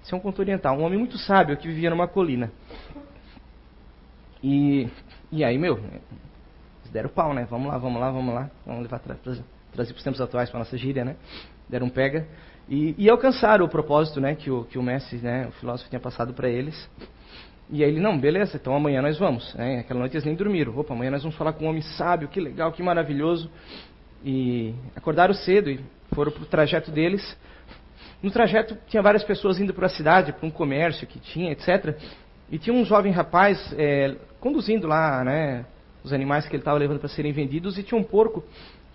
Isso 0.02 0.12
é 0.12 0.18
um 0.18 0.20
conto 0.20 0.40
oriental, 0.40 0.76
um 0.76 0.82
homem 0.82 0.98
muito 0.98 1.16
sábio 1.18 1.56
que 1.56 1.68
vivia 1.68 1.88
numa 1.88 2.08
colina. 2.08 2.50
E, 4.42 4.88
e 5.32 5.44
aí, 5.44 5.58
meu, 5.58 5.78
eles 5.78 6.92
deram 6.92 7.08
pau, 7.08 7.34
né? 7.34 7.46
Vamos 7.50 7.68
lá, 7.68 7.78
vamos 7.78 8.00
lá, 8.00 8.10
vamos 8.10 8.34
lá. 8.34 8.50
Vamos 8.64 8.82
levar, 8.82 8.98
tra 9.00 9.14
trazer, 9.14 9.44
trazer 9.72 9.92
para 9.92 9.98
os 9.98 10.04
tempos 10.04 10.20
atuais 10.20 10.50
para 10.50 10.58
nossa 10.58 10.76
gíria, 10.76 11.04
né? 11.04 11.16
Deram 11.68 11.86
um 11.86 11.90
pega. 11.90 12.26
E, 12.68 12.94
e 12.98 13.08
alcançaram 13.08 13.64
o 13.64 13.68
propósito 13.68 14.20
né, 14.20 14.34
que, 14.34 14.50
o, 14.50 14.64
que 14.64 14.76
o 14.78 14.82
mestre, 14.82 15.18
né, 15.18 15.46
o 15.46 15.52
filósofo, 15.52 15.88
tinha 15.88 16.00
passado 16.00 16.34
para 16.34 16.48
eles. 16.48 16.88
E 17.70 17.82
aí 17.82 17.90
ele, 17.90 18.00
não, 18.00 18.18
beleza, 18.18 18.56
então 18.56 18.74
amanhã 18.74 19.02
nós 19.02 19.18
vamos. 19.18 19.54
Né? 19.54 19.80
Aquela 19.80 20.00
noite 20.00 20.14
eles 20.14 20.24
nem 20.24 20.34
dormiram. 20.34 20.76
Opa, 20.76 20.94
amanhã 20.94 21.10
nós 21.10 21.22
vamos 21.22 21.36
falar 21.36 21.52
com 21.52 21.64
um 21.64 21.68
homem 21.68 21.82
sábio, 21.82 22.28
que 22.28 22.40
legal, 22.40 22.72
que 22.72 22.82
maravilhoso. 22.82 23.50
E 24.24 24.74
acordaram 24.94 25.34
cedo 25.34 25.70
e 25.70 25.80
foram 26.12 26.32
para 26.32 26.42
o 26.42 26.46
trajeto 26.46 26.90
deles. 26.90 27.36
No 28.22 28.30
trajeto 28.30 28.76
tinha 28.88 29.02
várias 29.02 29.22
pessoas 29.22 29.60
indo 29.60 29.74
para 29.74 29.86
a 29.86 29.90
cidade, 29.90 30.32
para 30.32 30.46
um 30.46 30.50
comércio 30.50 31.06
que 31.06 31.18
tinha, 31.18 31.52
etc. 31.52 31.96
E 32.50 32.58
tinha 32.58 32.74
um 32.74 32.84
jovem 32.84 33.12
rapaz 33.12 33.74
é, 33.76 34.16
conduzindo 34.40 34.86
lá 34.86 35.24
né, 35.24 35.64
os 36.04 36.12
animais 36.12 36.46
que 36.46 36.54
ele 36.54 36.60
estava 36.60 36.78
levando 36.78 37.00
para 37.00 37.08
serem 37.08 37.32
vendidos 37.32 37.76
e 37.78 37.82
tinha 37.82 38.00
um 38.00 38.04
porco 38.04 38.44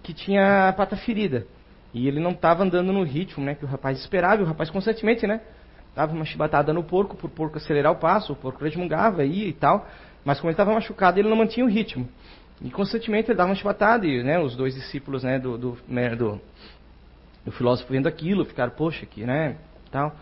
que 0.02 0.14
tinha 0.14 0.70
a 0.70 0.74
pata 0.74 0.96
ferida. 0.96 1.46
E 1.94 2.08
ele 2.08 2.20
não 2.20 2.32
estava 2.32 2.64
andando 2.64 2.94
no 2.94 3.04
ritmo 3.04 3.44
né, 3.44 3.56
que 3.56 3.66
o 3.66 3.68
rapaz 3.68 4.00
esperava, 4.00 4.42
e 4.42 4.46
o 4.46 4.48
rapaz 4.48 4.70
constantemente, 4.70 5.28
né? 5.28 5.42
Dava 5.94 6.14
uma 6.14 6.24
chibatada 6.24 6.72
no 6.72 6.84
porco, 6.84 7.18
o 7.22 7.30
porco 7.30 7.58
acelerar 7.58 7.92
o 7.92 7.98
passo, 7.98 8.32
o 8.32 8.36
porco 8.36 8.64
resmungava, 8.64 9.26
ia 9.26 9.48
e 9.48 9.54
tal. 9.54 9.86
Mas 10.24 10.40
como 10.40 10.50
ele 10.50 10.54
estava 10.54 10.74
machucado, 10.74 11.20
ele 11.20 11.28
não 11.28 11.36
mantinha 11.36 11.66
o 11.66 11.70
ritmo. 11.70 12.08
E 12.62 12.70
constantemente 12.70 13.30
ele 13.30 13.38
dava 13.38 13.50
uma 13.50 13.56
chibatada, 13.56 14.08
e 14.08 14.24
né, 14.24 14.40
os 14.40 14.56
dois 14.56 14.74
discípulos 14.74 15.24
né, 15.24 15.38
do, 15.38 15.58
do, 15.58 15.78
né, 15.88 16.16
do, 16.16 16.40
do 17.44 17.52
filósofo 17.52 17.92
vendo 17.92 18.08
aquilo, 18.08 18.46
ficaram, 18.46 18.72
poxa, 18.72 19.04
aqui, 19.04 19.26
né, 19.26 19.58
tal. 19.92 20.16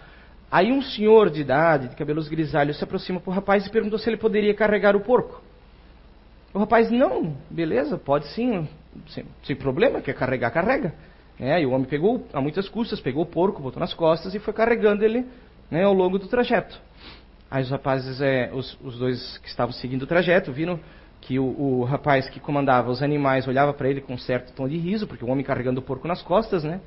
Aí 0.51 0.71
um 0.71 0.81
senhor 0.81 1.29
de 1.29 1.41
idade, 1.41 1.89
de 1.89 1.95
cabelos 1.95 2.27
grisalhos, 2.27 2.77
se 2.77 2.83
aproxima 2.83 3.19
para 3.19 3.29
o 3.29 3.33
rapaz 3.33 3.65
e 3.65 3.69
perguntou 3.69 3.99
se 3.99 4.09
ele 4.09 4.17
poderia 4.17 4.53
carregar 4.53 4.95
o 4.95 5.01
porco. 5.01 5.41
O 6.53 6.59
rapaz, 6.59 6.89
não, 6.89 7.35
beleza, 7.49 7.97
pode 7.97 8.27
sim, 8.33 8.67
sem, 9.09 9.25
sem 9.43 9.55
problema, 9.55 10.01
quer 10.01 10.13
carregar, 10.13 10.49
carrega. 10.49 10.93
É, 11.39 11.61
e 11.61 11.65
o 11.65 11.71
homem 11.71 11.87
pegou, 11.87 12.27
a 12.33 12.41
muitas 12.41 12.67
custas, 12.67 12.99
pegou 12.99 13.23
o 13.23 13.27
porco, 13.27 13.61
botou 13.61 13.79
nas 13.79 13.93
costas 13.93 14.33
e 14.33 14.39
foi 14.39 14.53
carregando 14.53 15.05
ele 15.05 15.25
né, 15.69 15.83
ao 15.83 15.93
longo 15.93 16.17
do 16.17 16.27
trajeto. 16.27 16.81
Aí 17.49 17.63
os 17.63 17.69
rapazes, 17.69 18.19
é, 18.19 18.51
os, 18.53 18.77
os, 18.83 18.97
dois 18.97 19.37
que 19.37 19.47
estavam 19.47 19.71
seguindo 19.71 20.03
o 20.03 20.07
trajeto, 20.07 20.51
viram 20.51 20.79
que 21.21 21.39
o, 21.39 21.45
o 21.45 21.83
rapaz 21.83 22.29
que 22.29 22.39
comandava 22.39 22.89
os 22.89 23.01
animais 23.01 23.47
olhava 23.47 23.73
para 23.73 23.89
ele 23.89 24.01
com 24.01 24.13
um 24.13 24.17
certo 24.17 24.51
tom 24.53 24.67
de 24.67 24.77
riso, 24.77 25.07
porque 25.07 25.23
o 25.23 25.29
homem 25.29 25.45
carregando 25.45 25.79
o 25.79 25.83
porco 25.83 26.07
nas 26.07 26.21
costas, 26.21 26.63
né? 26.63 26.81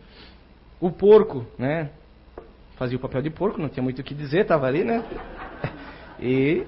O 0.81 0.91
porco, 0.91 1.47
né? 1.59 1.91
Fazia 2.83 2.99
o 2.99 3.01
papel 3.01 3.23
de 3.23 3.31
porco, 3.31 3.63
não 3.63 3.69
tinha 3.69 3.81
muito 3.81 4.01
o 4.01 4.03
que 4.03 4.13
dizer, 4.13 4.41
estava 4.41 4.67
ali, 4.67 4.83
né? 4.83 5.05
E 6.19 6.65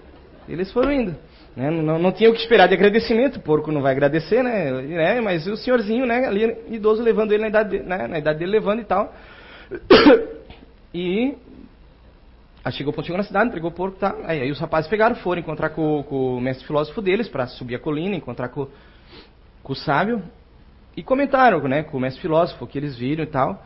eles 0.48 0.70
foram 0.70 0.92
indo. 0.92 1.16
Né? 1.56 1.72
Não, 1.72 1.98
não 1.98 2.12
tinha 2.12 2.30
o 2.30 2.32
que 2.32 2.40
esperar 2.40 2.68
de 2.68 2.74
agradecimento, 2.74 3.36
o 3.38 3.40
porco 3.40 3.72
não 3.72 3.82
vai 3.82 3.90
agradecer, 3.90 4.40
né? 4.40 4.70
né? 4.70 5.20
Mas 5.20 5.44
o 5.48 5.56
senhorzinho, 5.56 6.06
né, 6.06 6.24
ali, 6.24 6.56
idoso, 6.68 7.02
levando 7.02 7.32
ele 7.32 7.42
na 7.42 7.48
idade, 7.48 7.80
né? 7.80 8.06
na 8.06 8.18
idade 8.20 8.38
dele, 8.38 8.52
levando 8.52 8.80
e 8.80 8.84
tal. 8.84 9.12
E 10.94 11.34
Aí 12.64 12.72
chegou, 12.72 12.94
chegou 13.02 13.16
na 13.18 13.24
cidade, 13.24 13.48
entregou 13.48 13.70
o 13.70 13.74
porco, 13.74 13.98
tá? 13.98 14.14
Aí, 14.24 14.42
aí 14.42 14.50
os 14.52 14.60
rapazes 14.60 14.88
pegaram, 14.88 15.16
foram 15.16 15.40
encontrar 15.40 15.70
com, 15.70 16.04
com 16.04 16.36
o 16.36 16.40
mestre 16.40 16.64
filósofo 16.64 17.02
deles 17.02 17.26
para 17.28 17.48
subir 17.48 17.74
a 17.74 17.80
colina, 17.80 18.14
encontrar 18.14 18.50
com, 18.50 18.68
com 19.64 19.72
o 19.72 19.76
sábio 19.76 20.22
e 20.96 21.02
comentaram, 21.02 21.60
né, 21.66 21.82
com 21.82 21.96
o 21.96 22.00
mestre 22.00 22.22
filósofo 22.22 22.68
que 22.68 22.78
eles 22.78 22.96
viram 22.96 23.24
e 23.24 23.26
tal, 23.26 23.64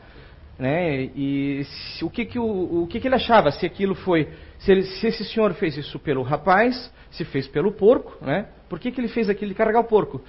né? 0.58 1.04
E 1.14 1.64
se, 1.64 2.04
o 2.04 2.10
que 2.10 2.24
que 2.24 2.38
o, 2.38 2.82
o 2.82 2.86
que 2.86 2.98
que 2.98 3.06
ele 3.06 3.14
achava? 3.14 3.50
Se 3.50 3.64
aquilo 3.64 3.94
foi, 3.94 4.28
se, 4.58 4.72
ele, 4.72 4.82
se 4.82 5.06
esse 5.06 5.24
senhor 5.24 5.54
fez 5.54 5.76
isso 5.76 5.98
pelo 5.98 6.22
rapaz, 6.22 6.92
se 7.10 7.24
fez 7.24 7.46
pelo 7.46 7.72
porco, 7.72 8.16
né? 8.24 8.48
Por 8.68 8.78
que 8.78 8.90
que 8.90 9.00
ele 9.00 9.08
fez 9.08 9.30
aquilo 9.30 9.50
de 9.50 9.54
carregar 9.56 9.80
o 9.80 9.84
porco? 9.84 10.20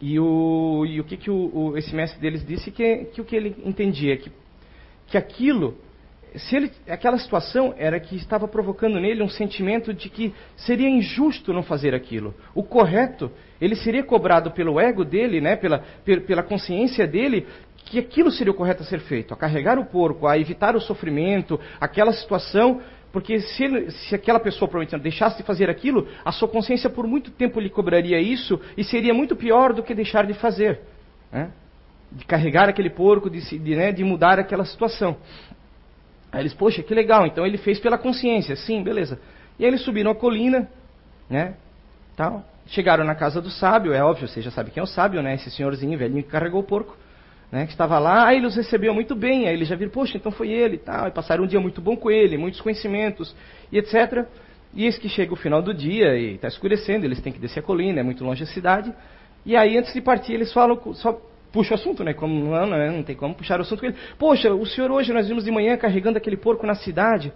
E 0.00 0.18
o, 0.18 0.84
e 0.84 1.00
o 1.00 1.04
que 1.04 1.16
que 1.16 1.30
o, 1.30 1.50
o, 1.54 1.78
esse 1.78 1.94
mestre 1.94 2.20
deles 2.20 2.44
disse 2.44 2.70
que, 2.70 3.04
que 3.12 3.20
o 3.20 3.24
que 3.24 3.36
ele 3.36 3.56
entendia 3.64 4.16
que 4.16 4.32
que 5.06 5.18
aquilo 5.18 5.76
se 6.36 6.56
ele, 6.56 6.70
aquela 6.88 7.18
situação 7.18 7.74
era 7.76 8.00
que 8.00 8.16
estava 8.16 8.48
provocando 8.48 8.98
nele 8.98 9.22
um 9.22 9.28
sentimento 9.28 9.92
de 9.92 10.08
que 10.08 10.32
seria 10.56 10.88
injusto 10.88 11.52
não 11.52 11.62
fazer 11.62 11.94
aquilo. 11.94 12.34
O 12.54 12.62
correto, 12.62 13.30
ele 13.60 13.76
seria 13.76 14.02
cobrado 14.02 14.50
pelo 14.50 14.80
ego 14.80 15.04
dele, 15.04 15.40
né, 15.40 15.56
pela, 15.56 15.84
pela 16.26 16.42
consciência 16.42 17.06
dele, 17.06 17.46
que 17.84 17.98
aquilo 17.98 18.30
seria 18.30 18.52
o 18.52 18.56
correto 18.56 18.82
a 18.82 18.86
ser 18.86 19.00
feito, 19.00 19.34
a 19.34 19.36
carregar 19.36 19.78
o 19.78 19.84
porco, 19.84 20.26
a 20.26 20.38
evitar 20.38 20.74
o 20.74 20.80
sofrimento, 20.80 21.60
aquela 21.80 22.12
situação, 22.12 22.80
porque 23.12 23.40
se, 23.40 23.90
se 23.90 24.14
aquela 24.14 24.40
pessoa 24.40 24.68
prometendo 24.68 25.02
deixasse 25.02 25.36
de 25.36 25.42
fazer 25.42 25.68
aquilo, 25.68 26.08
a 26.24 26.32
sua 26.32 26.48
consciência 26.48 26.88
por 26.88 27.06
muito 27.06 27.30
tempo 27.30 27.60
lhe 27.60 27.68
cobraria 27.68 28.18
isso 28.18 28.60
e 28.76 28.82
seria 28.82 29.12
muito 29.12 29.36
pior 29.36 29.72
do 29.72 29.82
que 29.82 29.94
deixar 29.94 30.26
de 30.26 30.34
fazer, 30.34 30.80
né? 31.30 31.50
de 32.10 32.24
carregar 32.24 32.68
aquele 32.68 32.90
porco, 32.90 33.30
de, 33.30 33.40
de, 33.40 33.76
né, 33.76 33.92
de 33.92 34.04
mudar 34.04 34.38
aquela 34.38 34.64
situação. 34.64 35.16
Aí 36.30 36.40
eles, 36.40 36.54
poxa, 36.54 36.82
que 36.82 36.94
legal, 36.94 37.26
então 37.26 37.46
ele 37.46 37.58
fez 37.58 37.78
pela 37.78 37.98
consciência, 37.98 38.56
sim, 38.56 38.82
beleza. 38.82 39.18
E 39.58 39.64
aí 39.64 39.70
eles 39.70 39.82
subiram 39.82 40.10
a 40.10 40.14
colina, 40.14 40.68
né, 41.28 41.54
tal. 42.16 42.44
Chegaram 42.66 43.04
na 43.04 43.14
casa 43.14 43.40
do 43.40 43.50
sábio, 43.50 43.92
é 43.92 44.02
óbvio, 44.02 44.28
você 44.28 44.40
já 44.40 44.50
sabe 44.50 44.70
quem 44.70 44.80
é 44.80 44.84
o 44.84 44.86
sábio, 44.86 45.22
né, 45.22 45.34
esse 45.34 45.50
senhorzinho 45.50 45.98
velhinho 45.98 46.22
que 46.22 46.30
carregou 46.30 46.60
o 46.60 46.64
porco, 46.64 46.96
né, 47.52 47.66
que 47.66 47.72
estava 47.72 47.98
lá, 47.98 48.28
aí 48.28 48.38
eles 48.38 48.56
recebeu 48.56 48.94
muito 48.94 49.14
bem, 49.14 49.46
aí 49.46 49.54
eles 49.54 49.68
já 49.68 49.76
viram, 49.76 49.90
poxa, 49.90 50.16
então 50.16 50.32
foi 50.32 50.48
ele 50.48 50.76
e 50.76 50.78
tal, 50.78 51.06
e 51.06 51.10
passaram 51.10 51.44
um 51.44 51.46
dia 51.46 51.60
muito 51.60 51.82
bom 51.82 51.94
com 51.94 52.10
ele, 52.10 52.38
muitos 52.38 52.62
conhecimentos, 52.62 53.36
e 53.70 53.76
etc. 53.76 54.26
E 54.74 54.86
eis 54.86 54.96
que 54.96 55.06
chega 55.06 55.34
o 55.34 55.36
final 55.36 55.60
do 55.60 55.74
dia, 55.74 56.16
e 56.16 56.36
está 56.36 56.48
escurecendo, 56.48 57.04
eles 57.04 57.20
têm 57.20 57.30
que 57.30 57.38
descer 57.38 57.60
a 57.60 57.62
colina, 57.62 58.00
é 58.00 58.02
muito 58.02 58.24
longe 58.24 58.42
da 58.42 58.50
cidade, 58.50 58.90
e 59.44 59.54
aí 59.54 59.76
antes 59.76 59.92
de 59.92 60.00
partir 60.00 60.32
eles 60.32 60.50
falam, 60.50 60.80
só 60.94 61.20
puxa 61.52 61.72
o 61.72 61.74
assunto, 61.74 62.02
né? 62.02 62.14
Como 62.14 62.46
não, 62.46 62.66
não, 62.66 62.92
não 62.92 63.02
tem 63.02 63.14
como 63.14 63.34
puxar 63.34 63.58
o 63.58 63.62
assunto 63.62 63.80
com 63.80 63.86
ele. 63.86 63.96
Poxa, 64.18 64.50
o 64.54 64.64
senhor 64.64 64.90
hoje 64.90 65.12
nós 65.12 65.28
vimos 65.28 65.44
de 65.44 65.50
manhã 65.50 65.76
carregando 65.76 66.16
aquele 66.16 66.38
porco 66.38 66.66
na 66.66 66.74
cidade. 66.74 67.30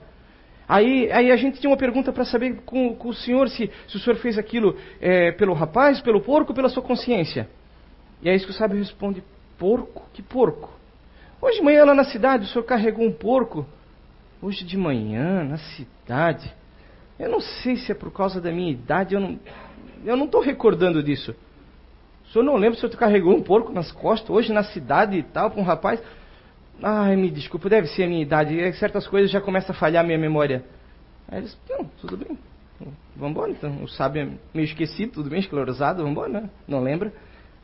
Aí, 0.66 1.12
aí 1.12 1.30
a 1.30 1.36
gente 1.36 1.60
tinha 1.60 1.68
uma 1.68 1.76
pergunta 1.76 2.10
para 2.10 2.24
saber 2.24 2.62
com, 2.64 2.94
com, 2.94 3.10
o 3.10 3.14
senhor 3.14 3.50
se, 3.50 3.70
se 3.86 3.96
o 3.96 3.98
senhor 4.00 4.16
fez 4.16 4.38
aquilo 4.38 4.76
é, 4.98 5.30
pelo 5.32 5.52
rapaz, 5.52 6.00
pelo 6.00 6.22
porco, 6.22 6.54
pela 6.54 6.70
sua 6.70 6.82
consciência. 6.82 7.46
E 8.22 8.30
é 8.30 8.34
isso 8.34 8.46
que 8.46 8.52
o 8.52 8.54
sábio 8.54 8.78
responde: 8.78 9.22
porco? 9.58 10.04
Que 10.12 10.22
porco? 10.22 10.70
Hoje 11.40 11.58
de 11.58 11.64
manhã 11.64 11.84
lá 11.84 11.94
na 11.94 12.04
cidade 12.04 12.44
o 12.44 12.48
senhor 12.48 12.64
carregou 12.64 13.04
um 13.04 13.12
porco. 13.12 13.66
Hoje 14.40 14.64
de 14.64 14.76
manhã 14.76 15.44
na 15.44 15.58
cidade. 15.58 16.52
Eu 17.18 17.30
não 17.30 17.40
sei 17.40 17.76
se 17.76 17.92
é 17.92 17.94
por 17.94 18.12
causa 18.12 18.40
da 18.40 18.50
minha 18.50 18.70
idade, 18.70 19.14
eu 19.14 19.20
não 19.20 19.38
eu 20.04 20.16
não 20.16 20.26
estou 20.26 20.40
recordando 20.40 21.02
disso. 21.02 21.34
O 22.24 22.28
senhor 22.32 22.44
não 22.44 22.56
lembra 22.56 22.74
se 22.74 22.80
senhor 22.80 22.96
carregou 22.96 23.34
um 23.34 23.42
porco 23.42 23.72
nas 23.72 23.90
costas 23.92 24.30
hoje 24.30 24.52
na 24.52 24.62
cidade 24.62 25.16
e 25.16 25.22
tal 25.22 25.50
para 25.50 25.60
um 25.60 25.64
rapaz? 25.64 26.00
Ai, 26.82 27.16
me 27.16 27.30
desculpa, 27.30 27.68
deve 27.68 27.86
ser 27.88 28.04
a 28.04 28.06
minha 28.06 28.22
idade. 28.22 28.54
E 28.54 28.72
certas 28.74 29.06
coisas 29.06 29.30
já 29.30 29.40
começam 29.40 29.74
a 29.74 29.78
falhar 29.78 30.04
a 30.04 30.06
minha 30.06 30.18
memória. 30.18 30.64
Aí 31.28 31.38
eles, 31.38 31.58
não, 31.68 31.84
tudo 32.00 32.16
bem. 32.16 32.38
Vamos 33.16 33.30
embora 33.30 33.50
então. 33.50 33.82
O 33.82 33.88
sábio 33.88 34.22
é 34.22 34.28
meio 34.54 34.66
esquecido, 34.66 35.12
tudo 35.12 35.30
bem, 35.30 35.40
esclerosado, 35.40 36.02
vamos 36.02 36.12
embora, 36.12 36.28
né? 36.28 36.50
Não 36.68 36.80
lembra? 36.82 37.12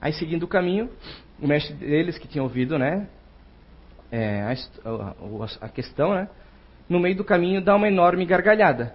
Aí 0.03 0.13
seguindo 0.13 0.43
o 0.43 0.49
caminho, 0.49 0.91
o 1.41 1.47
mestre 1.47 1.75
deles 1.75 2.19
que 2.19 2.27
tinha 2.27 2.43
ouvido, 2.43 2.77
né? 2.77 3.07
É, 4.11 4.43
a, 4.85 5.65
a, 5.65 5.69
questão, 5.69 6.13
né? 6.13 6.29
No 6.89 6.99
meio 6.99 7.15
do 7.15 7.23
caminho 7.23 7.63
dá 7.63 7.77
uma 7.77 7.87
enorme 7.87 8.27
gargalhada. 8.27 8.95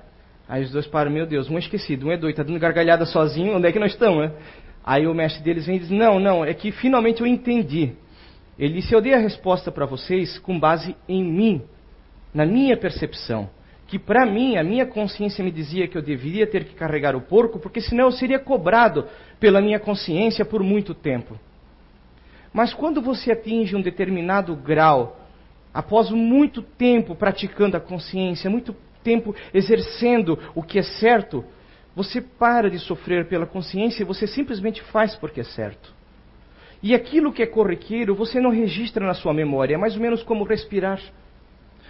Aí 0.49 0.63
os 0.63 0.71
dois 0.71 0.85
param, 0.85 1.09
meu 1.09 1.25
Deus, 1.25 1.49
um 1.49 1.55
é 1.55 1.59
esquecido, 1.59 2.07
um 2.07 2.11
é 2.11 2.17
doido, 2.17 2.35
tá 2.35 2.43
dando 2.43 2.59
gargalhada 2.59 3.05
sozinho, 3.05 3.55
onde 3.55 3.67
é 3.67 3.71
que 3.71 3.79
nós 3.79 3.93
estamos, 3.93 4.19
né? 4.19 4.35
Aí 4.83 5.07
o 5.07 5.13
mestre 5.13 5.41
deles 5.41 5.65
vem 5.65 5.77
e 5.77 5.79
diz, 5.79 5.89
não, 5.89 6.19
não, 6.19 6.43
é 6.43 6.53
que 6.53 6.73
finalmente 6.73 7.21
eu 7.21 7.27
entendi. 7.27 7.93
Ele 8.59 8.73
disse: 8.73 8.93
Eu 8.93 8.99
dei 8.99 9.13
a 9.13 9.17
resposta 9.17 9.71
para 9.71 9.85
vocês 9.85 10.37
com 10.39 10.59
base 10.59 10.93
em 11.07 11.23
mim, 11.23 11.61
na 12.33 12.45
minha 12.45 12.75
percepção. 12.75 13.49
Que 13.87 13.97
para 13.97 14.25
mim, 14.25 14.57
a 14.57 14.63
minha 14.63 14.85
consciência 14.85 15.43
me 15.43 15.49
dizia 15.49 15.87
que 15.87 15.97
eu 15.97 16.01
deveria 16.01 16.45
ter 16.45 16.65
que 16.65 16.75
carregar 16.75 17.15
o 17.15 17.21
porco, 17.21 17.57
porque 17.57 17.79
senão 17.79 18.05
eu 18.05 18.11
seria 18.11 18.37
cobrado 18.37 19.07
pela 19.39 19.61
minha 19.61 19.79
consciência 19.79 20.43
por 20.43 20.61
muito 20.61 20.93
tempo. 20.93 21.39
Mas 22.53 22.73
quando 22.73 23.01
você 23.01 23.31
atinge 23.31 23.75
um 23.75 23.81
determinado 23.81 24.55
grau, 24.55 25.19
após 25.73 26.09
muito 26.09 26.61
tempo 26.61 27.15
praticando 27.15 27.77
a 27.77 27.79
consciência, 27.79 28.49
muito 28.49 28.75
tempo 29.03 29.33
exercendo 29.53 30.37
o 30.53 30.61
que 30.61 30.79
é 30.79 30.83
certo, 30.83 31.45
você 31.95 32.19
para 32.19 32.69
de 32.69 32.79
sofrer 32.79 33.27
pela 33.27 33.45
consciência 33.45 34.03
e 34.03 34.05
você 34.05 34.27
simplesmente 34.27 34.81
faz 34.83 35.15
porque 35.15 35.41
é 35.41 35.43
certo. 35.43 35.95
E 36.81 36.93
aquilo 36.93 37.31
que 37.31 37.41
é 37.41 37.47
corriqueiro, 37.47 38.13
você 38.13 38.39
não 38.39 38.51
registra 38.51 39.05
na 39.05 39.13
sua 39.13 39.33
memória, 39.33 39.75
é 39.75 39.77
mais 39.77 39.95
ou 39.95 40.01
menos 40.01 40.21
como 40.23 40.43
respirar. 40.43 41.01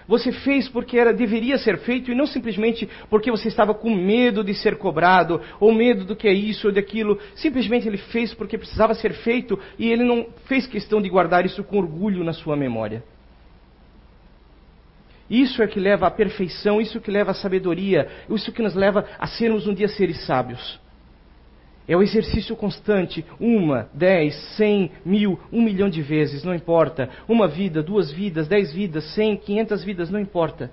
Você 0.08 0.32
fez 0.32 0.70
porque 0.70 0.98
era, 0.98 1.14
deveria 1.14 1.58
ser 1.58 1.80
feito 1.80 2.12
e 2.12 2.16
não 2.16 2.26
simplesmente 2.26 2.88
porque 3.10 3.30
você 3.30 3.50
estava 3.50 3.74
com 3.74 3.94
medo 3.94 4.44
de 4.44 4.54
ser 4.54 4.78
cobrado, 4.78 5.42
ou 5.60 5.74
medo 5.74 6.06
do 6.06 6.16
que 6.16 6.28
é 6.28 6.34
isso 6.34 6.68
ou 6.68 6.74
daquilo. 6.74 7.20
Simplesmente 7.36 7.88
ele 7.88 7.98
fez 7.98 8.34
porque 8.34 8.58
precisava 8.58 8.94
ser 8.94 9.14
feito 9.14 9.60
e 9.78 9.92
ele 9.92 10.06
não 10.06 10.28
fez 10.46 10.66
questão 10.66 11.02
de 11.02 11.10
guardar 11.10 11.46
isso 11.46 11.64
com 11.64 11.78
orgulho 11.78 12.24
na 12.24 12.32
sua 12.32 12.56
memória. 12.56 13.04
Isso 15.30 15.62
é 15.62 15.68
que 15.68 15.80
leva 15.80 16.08
à 16.08 16.12
perfeição, 16.12 16.80
isso 16.80 17.02
que 17.02 17.12
leva 17.12 17.32
à 17.32 17.34
sabedoria, 17.34 18.08
isso 18.30 18.54
que 18.54 18.62
nos 18.62 18.76
leva 18.76 19.06
a 19.20 19.28
sermos 19.28 19.68
um 19.68 19.74
dia 19.74 19.90
seres 19.90 20.26
sábios. 20.26 20.80
É 21.88 21.96
o 21.96 22.04
exercício 22.04 22.56
constante, 22.56 23.26
uma, 23.40 23.90
dez, 23.94 24.36
cem, 24.58 24.92
mil, 25.06 25.40
um 25.54 25.62
milhão 25.62 25.90
de 25.90 26.02
vezes, 26.02 26.44
não 26.44 26.54
importa. 26.54 27.10
Uma 27.30 27.48
vida, 27.48 27.82
duas 27.82 28.12
vidas, 28.12 28.48
dez 28.48 28.74
vidas, 28.74 29.06
cem, 29.14 29.38
quinhentas 29.38 29.84
vidas, 29.86 30.10
não 30.10 30.20
importa. 30.20 30.70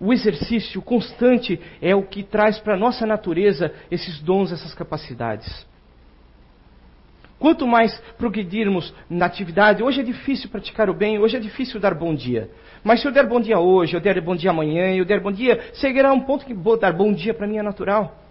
O 0.00 0.12
exercício 0.12 0.82
constante 0.82 1.60
é 1.80 1.94
o 1.94 2.02
que 2.02 2.24
traz 2.24 2.58
para 2.58 2.74
a 2.74 2.76
nossa 2.76 3.06
natureza 3.06 3.72
esses 3.90 4.20
dons, 4.20 4.50
essas 4.50 4.74
capacidades. 4.74 5.66
Quanto 7.38 7.66
mais 7.66 7.96
progredirmos 8.18 8.92
na 9.08 9.26
atividade, 9.26 9.82
hoje 9.82 10.00
é 10.00 10.02
difícil 10.02 10.48
praticar 10.48 10.90
o 10.90 10.94
bem, 10.94 11.18
hoje 11.18 11.36
é 11.36 11.40
difícil 11.40 11.78
dar 11.78 11.94
bom 11.94 12.12
dia. 12.12 12.50
Mas 12.82 13.00
se 13.00 13.06
eu 13.06 13.12
der 13.12 13.26
bom 13.26 13.40
dia 13.40 13.60
hoje, 13.60 13.94
eu 13.94 14.00
der 14.00 14.20
bom 14.20 14.34
dia 14.34 14.50
amanhã, 14.50 14.94
eu 14.94 15.04
der 15.04 15.20
bom 15.20 15.30
dia, 15.30 15.60
chegará 15.74 16.12
um 16.12 16.20
ponto 16.20 16.44
que 16.44 16.54
vou 16.54 16.76
dar 16.76 16.92
bom 16.92 17.12
dia 17.12 17.32
para 17.32 17.46
mim 17.46 17.58
é 17.58 17.62
natural. 17.62 18.23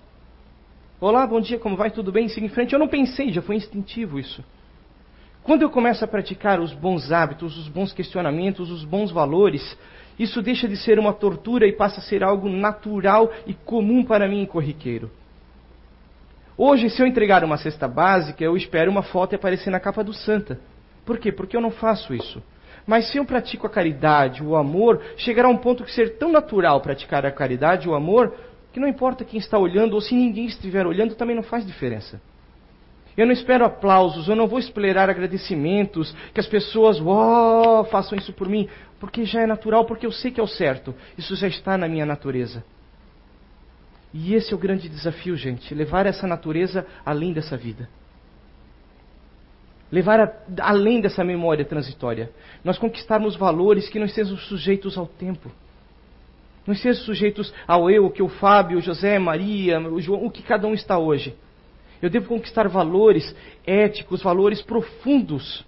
Olá, 1.06 1.28
bom 1.28 1.42
dia, 1.42 1.60
como 1.60 1.76
vai? 1.76 1.92
Tudo 1.92 2.14
bem? 2.14 2.30
Siga 2.30 2.46
em 2.46 2.50
frente. 2.50 2.72
Eu 2.72 2.80
não 2.80 2.88
pensei, 2.88 3.30
já 3.30 3.42
foi 3.42 3.58
instintivo 3.58 4.18
isso. 4.18 4.42
Quando 5.44 5.62
eu 5.62 5.70
começo 5.70 6.02
a 6.02 6.08
praticar 6.08 6.62
os 6.62 6.74
bons 6.74 7.12
hábitos, 7.12 7.58
os 7.58 7.68
bons 7.68 7.92
questionamentos, 7.92 8.72
os 8.72 8.86
bons 8.86 9.12
valores, 9.12 9.78
isso 10.18 10.42
deixa 10.42 10.66
de 10.66 10.78
ser 10.78 10.98
uma 10.98 11.12
tortura 11.12 11.68
e 11.68 11.74
passa 11.74 12.00
a 12.00 12.04
ser 12.04 12.24
algo 12.24 12.48
natural 12.48 13.30
e 13.46 13.54
comum 13.54 14.06
para 14.06 14.30
mim, 14.30 14.46
corriqueiro. 14.46 15.12
Hoje, 16.58 16.90
se 16.90 17.02
eu 17.02 17.06
entregar 17.06 17.44
uma 17.44 17.58
cesta 17.58 17.86
básica, 17.86 18.42
eu 18.42 18.56
espero 18.56 18.90
uma 18.90 19.04
foto 19.04 19.36
aparecer 19.36 19.72
na 19.72 19.82
capa 19.82 20.06
do 20.06 20.14
Santa. 20.14 20.58
Por 21.06 21.18
quê? 21.18 21.34
Porque 21.34 21.58
eu 21.58 21.62
não 21.62 21.72
faço 21.72 22.14
isso. 22.14 22.42
Mas 22.88 23.12
se 23.12 23.18
eu 23.18 23.26
pratico 23.26 23.68
a 23.68 23.70
caridade, 23.70 24.42
o 24.42 24.56
amor, 24.56 25.02
chegará 25.18 25.50
um 25.50 25.58
ponto 25.58 25.84
que 25.84 25.92
ser 25.92 26.18
tão 26.18 26.32
natural 26.32 26.80
praticar 26.80 27.26
a 27.26 27.32
caridade, 27.32 27.90
o 27.90 27.94
amor, 27.94 28.34
que 28.74 28.80
não 28.80 28.88
importa 28.88 29.24
quem 29.24 29.40
está 29.40 29.58
olhando 29.58 29.94
ou 29.94 30.02
se 30.02 30.16
ninguém 30.16 30.48
estiver 30.48 30.86
olhando, 30.88 31.14
também 31.14 31.36
não 31.36 31.44
faz 31.44 31.66
diferença. 31.66 32.20
Eu 33.16 33.28
não 33.28 33.32
espero 33.32 33.64
aplausos, 33.64 34.28
eu 34.28 34.36
não 34.36 34.48
vou 34.48 34.58
esperar 34.58 35.08
agradecimentos, 35.08 36.16
que 36.34 36.40
as 36.40 36.48
pessoas 36.48 37.00
oh, 37.00 37.84
façam 37.86 38.18
isso 38.18 38.34
por 38.34 38.50
mim, 38.50 38.68
porque 39.00 39.24
já 39.24 39.42
é 39.42 39.46
natural, 39.46 39.86
porque 39.86 40.08
eu 40.08 40.12
sei 40.12 40.32
que 40.32 40.40
é 40.40 40.44
o 40.44 40.48
certo. 40.48 40.96
Isso 41.16 41.36
já 41.36 41.48
está 41.48 41.78
na 41.78 41.88
minha 41.88 42.06
natureza. 42.06 42.64
E 44.12 44.34
esse 44.34 44.52
é 44.52 44.56
o 44.56 44.60
grande 44.60 44.90
desafio, 44.90 45.38
gente, 45.38 45.74
levar 45.76 46.08
essa 46.08 46.26
natureza 46.26 46.86
além 47.06 47.32
dessa 47.32 47.56
vida. 47.56 47.88
Levar 49.92 50.20
a, 50.20 50.34
além 50.62 51.00
dessa 51.00 51.24
memória 51.24 51.64
transitória. 51.64 52.32
Nós 52.64 52.80
conquistarmos 52.80 53.36
valores 53.36 53.88
que 53.88 54.00
não 54.00 54.08
estejam 54.08 54.36
sujeitos 54.38 54.98
ao 54.98 55.06
tempo. 55.06 55.52
Não 56.66 56.76
ser 56.76 56.94
sujeitos 56.96 57.54
ao 57.68 57.90
eu, 57.90 58.10
que 58.10 58.24
o 58.24 58.30
Fábio, 58.30 58.78
o 58.78 58.82
José, 58.82 59.20
Maria, 59.20 59.80
o 59.80 60.00
João, 60.00 60.26
o 60.26 60.32
que 60.32 60.42
cada 60.42 60.68
um 60.68 60.74
está 60.74 60.98
hoje. 60.98 61.36
Eu 62.02 62.10
devo 62.10 62.28
conquistar 62.28 62.68
valores 62.68 63.36
éticos, 63.66 64.22
valores 64.22 64.62
profundos, 64.62 65.66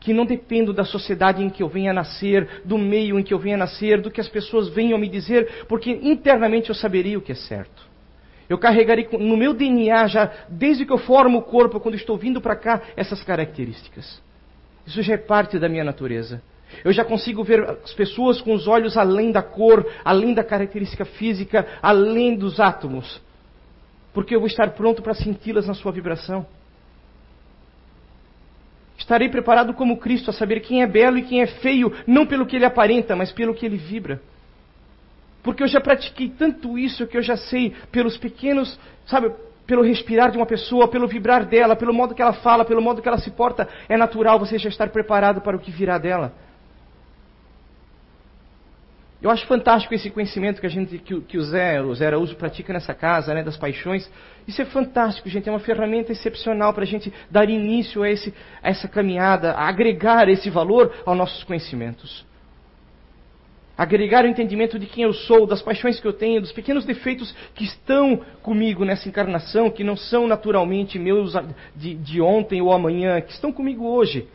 que 0.00 0.12
não 0.12 0.26
dependam 0.26 0.74
da 0.74 0.84
sociedade 0.84 1.42
em 1.42 1.48
que 1.48 1.62
eu 1.62 1.68
venha 1.68 1.92
nascer, 1.92 2.62
do 2.64 2.76
meio 2.76 3.18
em 3.18 3.22
que 3.22 3.32
eu 3.32 3.38
venha 3.38 3.56
nascer, 3.56 4.00
do 4.00 4.10
que 4.10 4.20
as 4.20 4.28
pessoas 4.28 4.68
venham 4.68 4.98
me 4.98 5.08
dizer, 5.08 5.64
porque 5.68 5.90
internamente 5.90 6.70
eu 6.70 6.74
saberia 6.74 7.18
o 7.18 7.22
que 7.22 7.32
é 7.32 7.36
certo. 7.36 7.90
Eu 8.48 8.58
carregarei 8.58 9.08
no 9.12 9.36
meu 9.36 9.54
DNA 9.54 10.08
já, 10.08 10.30
desde 10.48 10.84
que 10.84 10.92
eu 10.92 10.98
formo 10.98 11.38
o 11.38 11.42
corpo, 11.42 11.80
quando 11.80 11.94
estou 11.94 12.18
vindo 12.18 12.40
para 12.40 12.56
cá, 12.56 12.82
essas 12.96 13.22
características. 13.22 14.20
Isso 14.86 15.00
já 15.02 15.14
é 15.14 15.18
parte 15.18 15.58
da 15.58 15.68
minha 15.68 15.84
natureza. 15.84 16.42
Eu 16.84 16.92
já 16.92 17.04
consigo 17.04 17.44
ver 17.44 17.62
as 17.84 17.92
pessoas 17.94 18.40
com 18.40 18.54
os 18.54 18.66
olhos 18.66 18.96
além 18.96 19.30
da 19.30 19.42
cor, 19.42 19.86
além 20.04 20.34
da 20.34 20.42
característica 20.42 21.04
física, 21.04 21.66
além 21.82 22.36
dos 22.36 22.58
átomos. 22.58 23.20
Porque 24.12 24.34
eu 24.34 24.40
vou 24.40 24.46
estar 24.46 24.70
pronto 24.70 25.02
para 25.02 25.14
senti-las 25.14 25.66
na 25.66 25.74
sua 25.74 25.92
vibração. 25.92 26.46
Estarei 28.98 29.28
preparado 29.28 29.74
como 29.74 29.98
Cristo 29.98 30.30
a 30.30 30.32
saber 30.32 30.60
quem 30.60 30.82
é 30.82 30.86
belo 30.86 31.18
e 31.18 31.22
quem 31.22 31.42
é 31.42 31.46
feio, 31.46 31.92
não 32.06 32.26
pelo 32.26 32.46
que 32.46 32.56
ele 32.56 32.64
aparenta, 32.64 33.16
mas 33.16 33.32
pelo 33.32 33.54
que 33.54 33.66
ele 33.66 33.76
vibra. 33.76 34.20
Porque 35.42 35.62
eu 35.62 35.66
já 35.66 35.80
pratiquei 35.80 36.28
tanto 36.28 36.78
isso 36.78 37.06
que 37.06 37.16
eu 37.16 37.22
já 37.22 37.36
sei 37.36 37.74
pelos 37.90 38.16
pequenos, 38.16 38.78
sabe, 39.04 39.32
pelo 39.66 39.82
respirar 39.82 40.30
de 40.30 40.36
uma 40.36 40.46
pessoa, 40.46 40.86
pelo 40.86 41.08
vibrar 41.08 41.44
dela, 41.44 41.74
pelo 41.74 41.92
modo 41.92 42.14
que 42.14 42.22
ela 42.22 42.32
fala, 42.32 42.64
pelo 42.64 42.80
modo 42.80 43.02
que 43.02 43.08
ela 43.08 43.18
se 43.18 43.30
porta, 43.30 43.68
é 43.88 43.96
natural 43.96 44.38
você 44.38 44.58
já 44.58 44.68
estar 44.68 44.90
preparado 44.90 45.40
para 45.40 45.56
o 45.56 45.60
que 45.60 45.70
virá 45.70 45.98
dela. 45.98 46.32
Eu 49.22 49.30
acho 49.30 49.46
fantástico 49.46 49.94
esse 49.94 50.10
conhecimento 50.10 50.60
que 50.60 50.66
a 50.66 50.70
gente, 50.70 50.98
que, 50.98 51.20
que 51.20 51.38
o 51.38 51.42
Zé, 51.42 51.80
o 51.80 51.94
Zé 51.94 52.08
Araújo 52.08 52.34
pratica 52.34 52.72
nessa 52.72 52.92
casa, 52.92 53.32
né, 53.32 53.44
das 53.44 53.56
paixões. 53.56 54.10
Isso 54.48 54.60
é 54.60 54.64
fantástico, 54.64 55.28
gente. 55.28 55.48
É 55.48 55.52
uma 55.52 55.60
ferramenta 55.60 56.10
excepcional 56.10 56.74
para 56.74 56.82
a 56.82 56.86
gente 56.86 57.12
dar 57.30 57.48
início 57.48 58.02
a, 58.02 58.10
esse, 58.10 58.34
a 58.60 58.68
essa 58.68 58.88
caminhada, 58.88 59.52
a 59.52 59.68
agregar 59.68 60.28
esse 60.28 60.50
valor 60.50 60.92
aos 61.06 61.16
nossos 61.16 61.44
conhecimentos. 61.44 62.26
Agregar 63.78 64.24
o 64.24 64.28
entendimento 64.28 64.76
de 64.76 64.86
quem 64.86 65.04
eu 65.04 65.12
sou, 65.12 65.46
das 65.46 65.62
paixões 65.62 66.00
que 66.00 66.06
eu 66.06 66.12
tenho, 66.12 66.40
dos 66.40 66.50
pequenos 66.50 66.84
defeitos 66.84 67.32
que 67.54 67.62
estão 67.62 68.20
comigo 68.42 68.84
nessa 68.84 69.08
encarnação, 69.08 69.70
que 69.70 69.84
não 69.84 69.96
são 69.96 70.26
naturalmente 70.26 70.98
meus 70.98 71.32
de, 71.76 71.94
de 71.94 72.20
ontem 72.20 72.60
ou 72.60 72.72
amanhã, 72.72 73.20
que 73.20 73.30
estão 73.30 73.52
comigo 73.52 73.86
hoje 73.86 74.28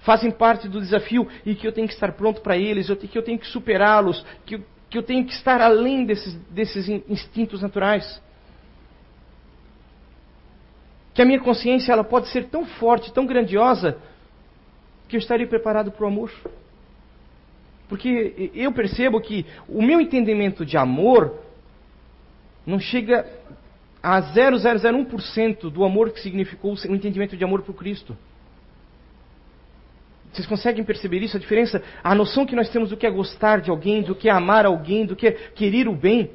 fazem 0.00 0.30
parte 0.30 0.68
do 0.68 0.80
desafio 0.80 1.28
e 1.44 1.54
que 1.54 1.66
eu 1.66 1.72
tenho 1.72 1.86
que 1.86 1.94
estar 1.94 2.12
pronto 2.12 2.40
para 2.40 2.56
eles, 2.56 2.86
que 2.86 3.18
eu 3.18 3.22
tenho 3.22 3.38
que 3.38 3.46
superá-los, 3.46 4.24
que, 4.46 4.60
que 4.88 4.98
eu 4.98 5.02
tenho 5.02 5.24
que 5.24 5.32
estar 5.32 5.60
além 5.60 6.04
desses, 6.04 6.34
desses 6.50 6.88
instintos 6.88 7.62
naturais. 7.62 8.20
Que 11.12 11.22
a 11.22 11.24
minha 11.24 11.40
consciência 11.40 11.92
ela 11.92 12.04
pode 12.04 12.28
ser 12.28 12.44
tão 12.48 12.64
forte, 12.64 13.12
tão 13.12 13.26
grandiosa, 13.26 13.98
que 15.08 15.16
eu 15.16 15.18
estaria 15.18 15.46
preparado 15.46 15.90
para 15.90 16.04
o 16.04 16.08
amor. 16.08 16.32
Porque 17.88 18.50
eu 18.54 18.72
percebo 18.72 19.20
que 19.20 19.44
o 19.68 19.82
meu 19.82 20.00
entendimento 20.00 20.64
de 20.64 20.76
amor 20.76 21.34
não 22.64 22.78
chega 22.78 23.26
a 24.02 24.22
0,001% 24.22 25.68
do 25.70 25.84
amor 25.84 26.10
que 26.10 26.20
significou 26.20 26.74
o 26.74 26.94
entendimento 26.94 27.36
de 27.36 27.44
amor 27.44 27.62
por 27.62 27.74
Cristo. 27.74 28.16
Vocês 30.32 30.46
conseguem 30.46 30.84
perceber 30.84 31.18
isso? 31.18 31.36
A 31.36 31.40
diferença, 31.40 31.82
a 32.02 32.14
noção 32.14 32.46
que 32.46 32.54
nós 32.54 32.68
temos 32.68 32.90
do 32.90 32.96
que 32.96 33.06
é 33.06 33.10
gostar 33.10 33.60
de 33.60 33.70
alguém, 33.70 34.02
do 34.02 34.14
que 34.14 34.28
é 34.28 34.32
amar 34.32 34.64
alguém, 34.64 35.04
do 35.04 35.16
que 35.16 35.26
é 35.26 35.32
querer 35.32 35.88
o 35.88 35.94
bem. 35.94 36.30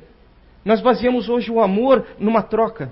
Nós 0.65 0.81
baseamos 0.81 1.29
hoje 1.29 1.51
o 1.51 1.61
amor 1.61 2.05
numa 2.19 2.41
troca. 2.41 2.91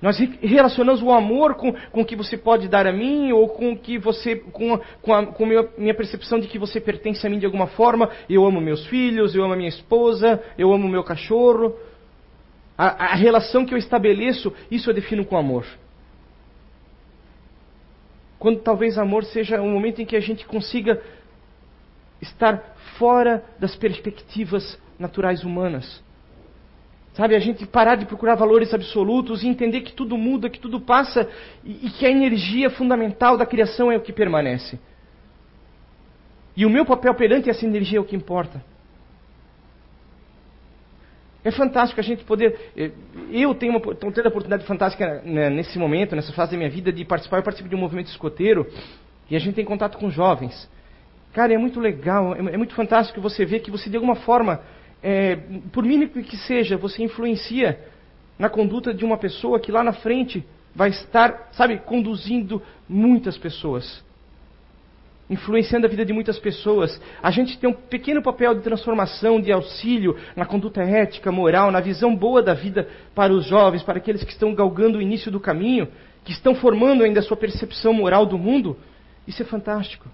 Nós 0.00 0.18
relacionamos 0.40 1.02
o 1.02 1.10
amor 1.10 1.54
com, 1.56 1.72
com 1.92 2.00
o 2.00 2.04
que 2.04 2.16
você 2.16 2.36
pode 2.36 2.68
dar 2.68 2.86
a 2.86 2.92
mim, 2.92 3.32
ou 3.32 3.48
com 3.50 3.76
que 3.76 3.98
você, 3.98 4.34
com, 4.34 4.80
com 5.02 5.14
a 5.14 5.26
com 5.26 5.44
minha, 5.44 5.68
minha 5.76 5.94
percepção 5.94 6.40
de 6.40 6.48
que 6.48 6.58
você 6.58 6.80
pertence 6.80 7.24
a 7.26 7.30
mim 7.30 7.38
de 7.38 7.44
alguma 7.44 7.66
forma. 7.66 8.08
Eu 8.28 8.46
amo 8.46 8.60
meus 8.60 8.86
filhos, 8.86 9.34
eu 9.34 9.44
amo 9.44 9.52
a 9.52 9.56
minha 9.56 9.68
esposa, 9.68 10.42
eu 10.56 10.72
amo 10.72 10.88
meu 10.88 11.04
cachorro. 11.04 11.76
A, 12.78 13.12
a 13.12 13.14
relação 13.14 13.66
que 13.66 13.74
eu 13.74 13.78
estabeleço, 13.78 14.52
isso 14.70 14.88
eu 14.88 14.94
defino 14.94 15.24
com 15.24 15.36
amor. 15.36 15.66
Quando 18.40 18.60
talvez 18.60 18.96
amor 18.96 19.22
seja 19.24 19.60
um 19.60 19.70
momento 19.70 20.00
em 20.00 20.06
que 20.06 20.16
a 20.16 20.20
gente 20.20 20.46
consiga 20.46 21.00
estar 22.22 22.74
fora 22.98 23.44
das 23.58 23.76
perspectivas 23.76 24.80
naturais 24.98 25.44
humanas. 25.44 26.02
Sabe, 27.12 27.36
a 27.36 27.38
gente 27.38 27.66
parar 27.66 27.96
de 27.96 28.06
procurar 28.06 28.36
valores 28.36 28.72
absolutos 28.72 29.42
e 29.42 29.46
entender 29.46 29.82
que 29.82 29.92
tudo 29.92 30.16
muda, 30.16 30.48
que 30.48 30.58
tudo 30.58 30.80
passa 30.80 31.28
e, 31.62 31.86
e 31.86 31.90
que 31.90 32.06
a 32.06 32.10
energia 32.10 32.70
fundamental 32.70 33.36
da 33.36 33.44
criação 33.44 33.92
é 33.92 33.96
o 33.98 34.00
que 34.00 34.12
permanece. 34.12 34.80
E 36.56 36.64
o 36.64 36.70
meu 36.70 36.86
papel 36.86 37.14
perante 37.14 37.50
essa 37.50 37.66
energia 37.66 37.98
é 37.98 38.00
o 38.00 38.04
que 38.04 38.16
importa. 38.16 38.64
É 41.44 41.50
fantástico 41.50 42.00
a 42.00 42.04
gente 42.04 42.22
poder. 42.24 42.72
Eh, 42.76 42.90
eu 43.32 43.54
tenho 43.54 43.72
uma 43.72 43.80
tenho 43.94 44.12
tendo 44.12 44.26
a 44.26 44.28
oportunidade 44.28 44.64
fantástica 44.66 45.22
né, 45.24 45.48
nesse 45.48 45.78
momento, 45.78 46.14
nessa 46.14 46.32
fase 46.32 46.52
da 46.52 46.58
minha 46.58 46.68
vida, 46.68 46.92
de 46.92 47.04
participar. 47.04 47.38
Eu 47.38 47.42
participo 47.42 47.68
de 47.68 47.74
um 47.74 47.78
movimento 47.78 48.08
escoteiro 48.08 48.66
e 49.30 49.36
a 49.36 49.38
gente 49.38 49.54
tem 49.54 49.64
contato 49.64 49.96
com 49.96 50.10
jovens. 50.10 50.68
Cara, 51.32 51.54
é 51.54 51.58
muito 51.58 51.80
legal, 51.80 52.34
é, 52.34 52.38
é 52.38 52.56
muito 52.56 52.74
fantástico 52.74 53.20
você 53.20 53.44
ver 53.44 53.60
que 53.60 53.70
você, 53.70 53.88
de 53.88 53.96
alguma 53.96 54.16
forma, 54.16 54.60
é, 55.02 55.36
por 55.72 55.84
mínimo 55.84 56.10
que 56.10 56.36
seja, 56.36 56.76
você 56.76 57.02
influencia 57.02 57.78
na 58.38 58.50
conduta 58.50 58.92
de 58.92 59.04
uma 59.04 59.16
pessoa 59.16 59.60
que 59.60 59.72
lá 59.72 59.82
na 59.82 59.92
frente 59.92 60.44
vai 60.74 60.90
estar, 60.90 61.48
sabe, 61.52 61.78
conduzindo 61.78 62.62
muitas 62.88 63.38
pessoas 63.38 64.04
influenciando 65.30 65.86
a 65.86 65.88
vida 65.88 66.04
de 66.04 66.12
muitas 66.12 66.38
pessoas. 66.40 67.00
A 67.22 67.30
gente 67.30 67.56
tem 67.56 67.70
um 67.70 67.72
pequeno 67.72 68.20
papel 68.20 68.52
de 68.56 68.62
transformação, 68.62 69.40
de 69.40 69.52
auxílio 69.52 70.16
na 70.34 70.44
conduta 70.44 70.82
ética, 70.82 71.30
moral, 71.30 71.70
na 71.70 71.80
visão 71.80 72.14
boa 72.16 72.42
da 72.42 72.52
vida 72.52 72.88
para 73.14 73.32
os 73.32 73.46
jovens, 73.46 73.84
para 73.84 73.98
aqueles 73.98 74.24
que 74.24 74.32
estão 74.32 74.52
galgando 74.52 74.98
o 74.98 75.02
início 75.02 75.30
do 75.30 75.38
caminho, 75.38 75.86
que 76.24 76.32
estão 76.32 76.54
formando 76.56 77.04
ainda 77.04 77.20
a 77.20 77.22
sua 77.22 77.36
percepção 77.36 77.92
moral 77.92 78.26
do 78.26 78.36
mundo. 78.36 78.76
Isso 79.26 79.40
é 79.40 79.46
fantástico. 79.46 80.08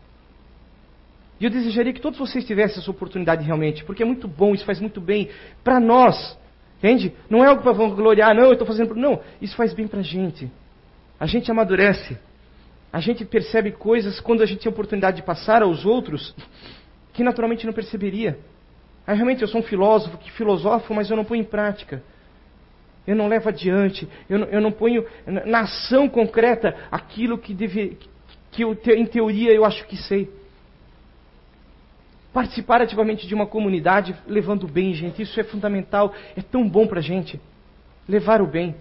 E 1.41 1.45
eu 1.45 1.51
desejaria 1.51 1.95
que 1.95 2.01
todos 2.01 2.19
vocês 2.19 2.45
tivessem 2.45 2.81
essa 2.81 2.91
oportunidade 2.91 3.43
realmente, 3.43 3.85
porque 3.85 4.03
é 4.03 4.07
muito 4.07 4.29
bom, 4.29 4.55
isso 4.55 4.65
faz 4.65 4.81
muito 4.81 5.01
bem 5.01 5.31
para 5.65 5.81
nós. 5.81 6.39
Entende? 6.79 7.15
Não 7.31 7.43
é 7.43 7.49
algo 7.49 7.63
para 7.63 7.73
vangloriar, 7.73 8.35
não, 8.35 8.45
eu 8.45 8.53
estou 8.53 8.67
fazendo. 8.67 8.95
Não, 8.95 9.21
isso 9.41 9.57
faz 9.57 9.73
bem 9.73 9.89
para 9.89 10.01
a 10.01 10.03
gente. 10.03 10.51
A 11.19 11.27
gente 11.27 11.51
amadurece 11.51 12.19
a 12.97 13.01
gente 13.01 13.27
percebe 13.27 13.73
coisas 13.73 14.21
quando 14.21 14.43
a 14.43 14.47
gente 14.47 14.61
tem 14.61 14.71
a 14.71 14.73
oportunidade 14.73 15.19
de 15.19 15.23
passar 15.23 15.61
aos 15.61 15.85
outros 15.85 16.35
que 17.13 17.23
naturalmente 17.23 17.67
não 17.67 17.73
perceberia. 17.75 18.39
Aí 19.07 19.15
realmente 19.15 19.43
eu 19.43 19.49
sou 19.49 19.61
um 19.61 19.65
filósofo 19.65 20.17
que 20.17 20.33
filosofo, 20.33 20.95
mas 20.95 21.11
eu 21.11 21.15
não 21.15 21.23
ponho 21.23 21.43
em 21.43 21.45
prática. 21.45 22.03
Eu 23.07 23.15
não 23.15 23.29
levo 23.29 23.51
adiante, 23.51 24.09
eu 24.31 24.39
não, 24.39 24.47
eu 24.47 24.61
não 24.63 24.73
ponho 24.73 25.05
na 25.27 25.61
ação 25.61 26.09
concreta 26.09 26.75
aquilo 26.91 27.37
que, 27.37 27.53
deve, 27.53 27.99
que 28.51 28.65
eu, 28.65 28.75
em 28.97 29.05
teoria 29.05 29.53
eu 29.53 29.67
acho 29.67 29.87
que 29.87 29.99
sei. 29.99 30.31
Participar 32.33 32.81
ativamente 32.81 33.27
de 33.27 33.35
uma 33.35 33.47
comunidade 33.47 34.17
levando 34.27 34.65
o 34.65 34.69
bem, 34.69 34.95
gente, 34.95 35.21
isso 35.21 35.39
é 35.39 35.45
fundamental, 35.45 36.15
é 36.35 36.41
tão 36.41 36.67
bom 36.67 36.87
para 36.87 37.01
a 37.01 37.03
gente. 37.03 37.39
Levar 38.09 38.41
o 38.41 38.47
bem. 38.47 38.75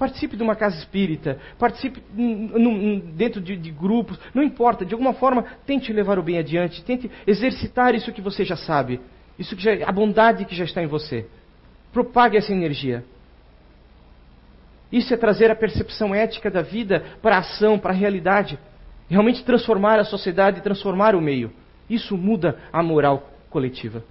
Participe 0.00 0.34
de 0.34 0.42
uma 0.42 0.56
casa 0.56 0.78
espírita, 0.78 1.38
participe 1.58 2.02
dentro 3.14 3.38
de, 3.38 3.54
de, 3.54 3.70
grupos, 3.70 4.18
não 4.32 4.42
importa, 4.42 4.82
de 4.82 4.94
alguma 4.94 5.12
forma 5.12 5.44
tente 5.66 5.92
levar 5.92 6.18
o 6.18 6.22
bem 6.22 6.38
adiante, 6.38 6.82
tente 6.82 7.10
exercitar 7.26 7.94
isso 7.94 8.10
que 8.10 8.22
você 8.22 8.42
já 8.42 8.56
sabe, 8.56 8.98
isso 9.38 9.54
que 9.54 9.62
já, 9.62 9.72
a 9.86 9.92
bondade 9.92 10.46
que 10.46 10.54
já 10.54 10.64
está 10.64 10.82
em 10.82 10.86
você. 10.86 11.26
Propague 11.92 12.38
essa 12.38 12.50
energia. 12.50 13.04
Isso 14.90 15.12
é 15.12 15.18
trazer 15.18 15.50
a 15.50 15.54
percepção 15.54 16.14
ética 16.14 16.50
da 16.50 16.62
vida 16.62 17.04
para 17.20 17.36
a 17.36 17.40
ação, 17.40 17.78
para 17.78 17.90
a 17.90 17.94
realidade. 17.94 18.58
Realmente 19.06 19.44
transformar 19.44 19.98
a 19.98 20.04
sociedade, 20.04 20.62
transformar 20.62 21.14
o 21.14 21.20
meio. 21.20 21.52
Isso 21.90 22.16
muda 22.16 22.58
a 22.72 22.82
moral 22.82 23.28
coletiva. 23.50 24.02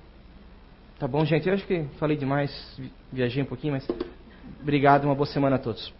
Tá 1.00 1.08
bom, 1.08 1.26
gente? 1.26 1.48
Eu 1.48 1.56
acho 1.56 1.66
que 1.66 1.86
falei 1.98 2.16
demais, 2.16 2.80
viajei 3.12 3.42
um 3.42 3.48
pouquinho, 3.48 3.74
mas 3.74 3.88
Obrigado, 4.62 5.06
uma 5.06 5.16
boa 5.16 5.28
semana 5.28 5.56
a 5.56 5.60
todos. 5.60 5.94